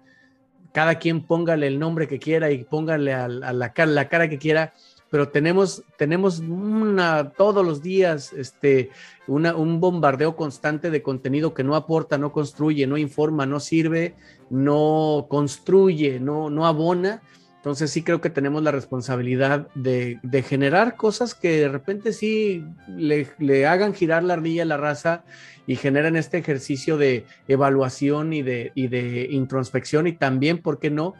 [0.72, 4.38] Cada quien póngale el nombre que quiera y póngale a, la, cara, la cara que
[4.38, 4.74] quiera,
[5.10, 8.90] pero tenemos, tenemos una, todos los días este,
[9.26, 14.14] un bombardeo constante de contenido que no aporta, no construye, no informa, no sirve,
[14.50, 17.22] no construye, no, no abona
[17.66, 22.64] entonces sí creo que tenemos la responsabilidad de, generar cosas que de repente sí
[22.96, 25.24] le, hagan girar la ardilla a la raza
[25.66, 31.14] y generen este ejercicio de evaluación y de, de introspección y también, ¿por qué no?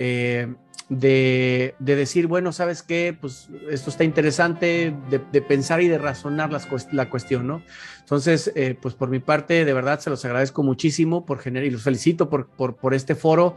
[0.00, 0.52] Eh,
[0.98, 3.16] de, decir, bueno, ¿sabes qué?
[3.18, 6.50] Pues esto está interesante, de, pensar y de razonar
[6.92, 7.62] la cuestión, ¿no?
[8.00, 11.70] Entonces, eh, pues por mi parte, de verdad se los agradezco muchísimo por generar y
[11.70, 13.56] los felicito por, por, este foro,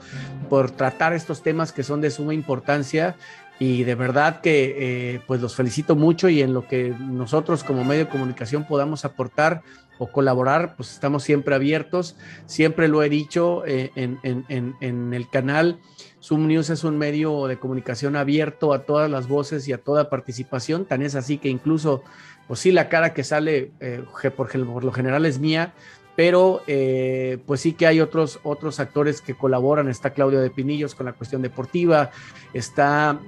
[0.50, 3.18] por tratar estos temas que son de suma importancia
[3.60, 7.84] y de verdad que eh, pues los felicito mucho y en lo que nosotros como
[7.84, 9.62] medio de comunicación podamos aportar
[9.98, 12.16] o colaborar, pues estamos siempre abiertos.
[12.46, 15.80] Siempre lo he dicho eh, en, en, el canal.
[16.26, 20.10] Zoom News es un medio de comunicación abierto a todas las voces y a toda
[20.10, 20.86] participación.
[20.86, 22.04] Tan es así que incluso,
[22.48, 24.04] pues sí, la cara que sale, eh,
[24.36, 25.74] por, lo general es mía,
[26.16, 29.88] pero eh, pues sí que hay otros, otros actores que colaboran.
[29.88, 32.10] Está Claudio de Pinillos con la cuestión deportiva,
[32.54, 33.20] está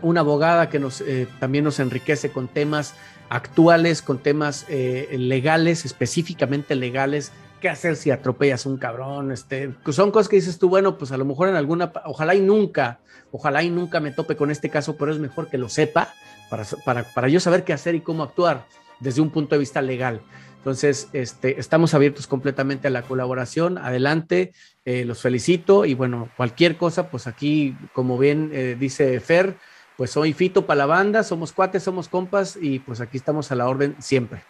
[0.00, 1.04] una abogada que nos,
[1.40, 2.94] también nos enriquece con temas
[3.28, 7.32] actuales, con temas eh, legales, específicamente legales.
[7.64, 9.32] ¿Qué hacer si atropellas a un cabrón?
[9.32, 12.34] Este, pues son cosas que dices tú, bueno, pues a lo mejor en alguna, ojalá
[12.34, 13.00] y nunca,
[13.32, 16.12] ojalá y nunca me tope con este caso, pero es mejor que lo sepa
[16.50, 18.66] para, para, para yo saber qué hacer y cómo actuar
[19.00, 20.20] desde un punto de vista legal.
[20.58, 23.78] Entonces, este, estamos abiertos completamente a la colaboración.
[23.78, 24.52] Adelante,
[24.84, 29.56] eh, los felicito y bueno, cualquier cosa, pues aquí, como bien eh, dice Fer,
[29.96, 33.54] pues soy Fito para la banda, somos cuates, somos compas y pues aquí estamos a
[33.54, 34.42] la orden siempre.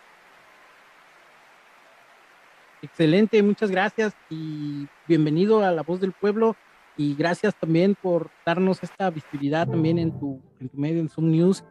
[2.84, 6.54] Excelente, muchas gracias y bienvenido a La Voz del Pueblo
[6.98, 11.30] y gracias también por darnos esta visibilidad también en tu, en tu medio, en Zoom
[11.30, 11.64] News.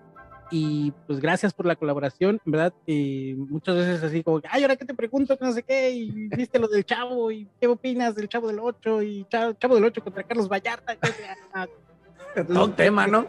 [0.49, 4.75] Y pues gracias por la colaboración, en verdad, eh, muchas veces así como, ay, ahora
[4.75, 8.27] que te pregunto, no sé qué, y viste lo del chavo, y qué opinas del
[8.27, 10.97] chavo del 8, y chavo, chavo del 8 contra Carlos Vallarta.
[12.47, 13.27] Todo un tema, ¿no?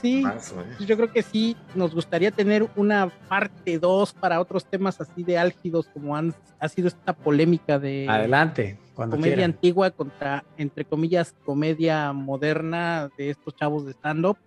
[0.00, 0.84] Sí, ¿eh?
[0.84, 5.38] yo creo que sí, nos gustaría tener una parte 2 para otros temas así de
[5.38, 11.34] álgidos como han, ha sido esta polémica de Adelante, cuando comedia antigua contra, entre comillas,
[11.44, 14.38] comedia moderna de estos chavos de stand-up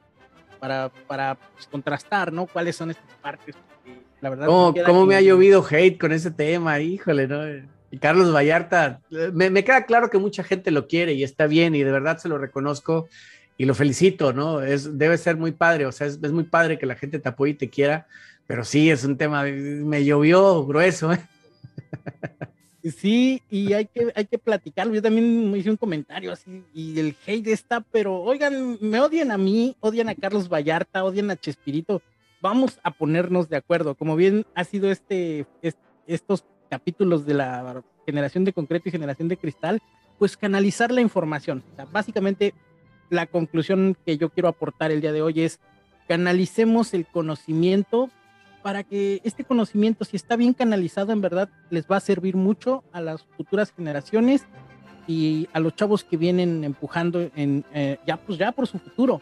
[0.60, 2.46] para, para pues, contrastar, ¿no?
[2.46, 3.56] ¿Cuáles son estas partes?
[4.22, 6.80] La verdad, ¿Cómo, me ha llovido hate con ese tema?
[6.82, 7.42] Híjole, ¿no?
[7.92, 9.00] Y Carlos Vallarta,
[9.34, 12.18] me, me, queda claro que mucha gente lo quiere y está bien y de verdad
[12.18, 13.08] se lo reconozco
[13.60, 14.62] y lo felicito, ¿no?
[14.62, 17.52] Es, debe ser muy padre, o sea, es, muy padre que la gente te apoye
[17.52, 18.08] y te quiera,
[18.48, 21.20] pero sí, es un tema, me llovió grueso, ¿eh?
[22.98, 24.94] Sí, y hay que, hay que platicarlo.
[24.94, 29.38] Yo también hice un comentario así, y el hate está, pero oigan, me odian a
[29.38, 32.02] mí, odian a Carlos Vallarta, odian a Chespirito.
[32.42, 33.96] Vamos a ponernos de acuerdo.
[33.96, 35.46] Como bien ha sido este,
[36.08, 39.82] estos capítulos de la generación de concreto y generación de cristal,
[40.18, 41.62] pues canalizar la información.
[41.74, 42.54] O sea, básicamente
[43.10, 45.60] la conclusión que yo quiero aportar el día de hoy es
[46.08, 48.10] canalicemos el conocimiento
[48.64, 52.84] para que este conocimiento, si está bien canalizado, en verdad les va a servir mucho
[52.92, 54.46] a las futuras generaciones
[55.08, 59.22] y a los chavos que vienen empujando en, eh, ya, pues ya por su futuro.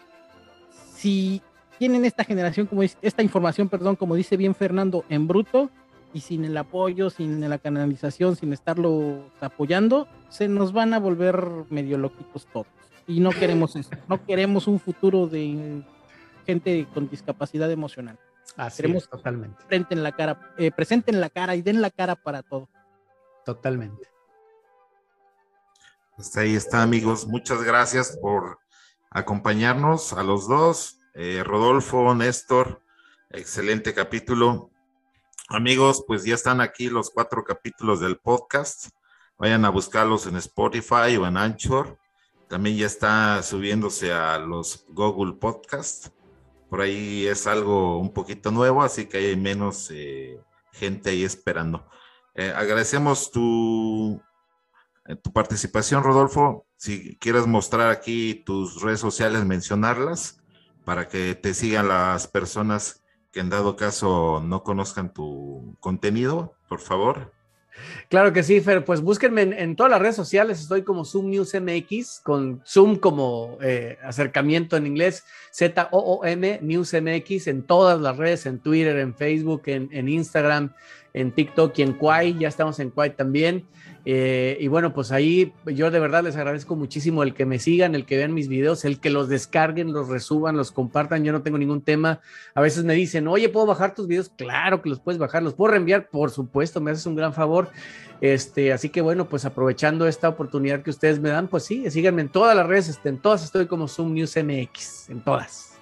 [0.96, 1.42] Si
[1.78, 5.70] tienen esta generación, como esta información, perdón, como dice bien Fernando, en bruto
[6.14, 11.48] y sin el apoyo, sin la canalización, sin estarlo apoyando, se nos van a volver
[11.70, 12.77] medio loquitos todos
[13.08, 13.90] y no queremos eso.
[14.08, 15.82] No queremos un futuro de
[16.46, 18.20] gente con discapacidad emocional.
[18.56, 19.64] Así queremos totalmente.
[19.68, 22.70] Frente en la cara, eh, presenten la cara y den la cara para todo.
[23.46, 24.08] Totalmente.
[26.16, 27.28] Pues ahí está, amigos.
[27.28, 28.60] Muchas gracias por
[29.10, 31.00] acompañarnos a los dos.
[31.14, 32.82] Eh, Rodolfo, Néstor,
[33.30, 34.72] excelente capítulo.
[35.50, 38.90] Amigos, pues ya están aquí los cuatro capítulos del podcast.
[39.38, 41.98] Vayan a buscarlos en Spotify o en Anchor.
[42.48, 46.08] También ya está subiéndose a los Google Podcast.
[46.70, 50.40] Por ahí es algo un poquito nuevo, así que hay menos eh,
[50.72, 51.86] gente ahí esperando.
[52.36, 54.22] Eh, agradecemos tu,
[55.06, 56.66] eh, tu participación, Rodolfo.
[56.78, 60.42] Si quieres mostrar aquí tus redes sociales, mencionarlas
[60.86, 66.80] para que te sigan las personas que en dado caso no conozcan tu contenido, por
[66.80, 67.34] favor.
[68.10, 68.86] Claro que sí, Fer.
[68.86, 70.60] Pues búsquenme en, todas las redes sociales.
[70.60, 77.48] Estoy como Zoom News MX, con Zoom como eh, acercamiento en inglés, Z-O-O-M News MX,
[77.48, 80.74] en todas las redes, en Twitter, en Facebook, en, en Instagram,
[81.20, 82.38] en TikTok y en Quai.
[82.38, 83.66] Ya estamos en Quai también.
[84.06, 87.94] Eh, y bueno, pues ahí yo de verdad les agradezco muchísimo el que me sigan,
[87.94, 91.26] el que vean mis videos, el que los descarguen, los resuban, los compartan.
[91.26, 92.22] Yo no tengo ningún tema.
[92.56, 94.30] A veces me dicen, oye, ¿puedo bajar tus videos?
[94.30, 97.70] Claro que los puedes bajar, los puedo reenviar, por supuesto, me haces un gran favor.
[98.22, 102.22] Este, así que bueno, pues aprovechando esta oportunidad que ustedes me dan, pues sí, síganme
[102.22, 105.78] en todas las redes, este, en todas estoy como Zoom News MX, en todas.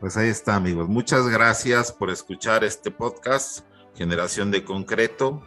[0.00, 0.88] Pues ahí está, amigos.
[0.88, 3.64] Muchas gracias por escuchar este podcast,
[3.94, 5.42] Generación de Concreto.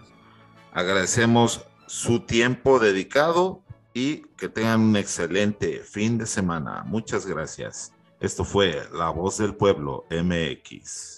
[0.71, 3.61] Agradecemos su tiempo dedicado
[3.93, 6.83] y que tengan un excelente fin de semana.
[6.85, 7.93] Muchas gracias.
[8.19, 11.16] Esto fue La Voz del Pueblo MX.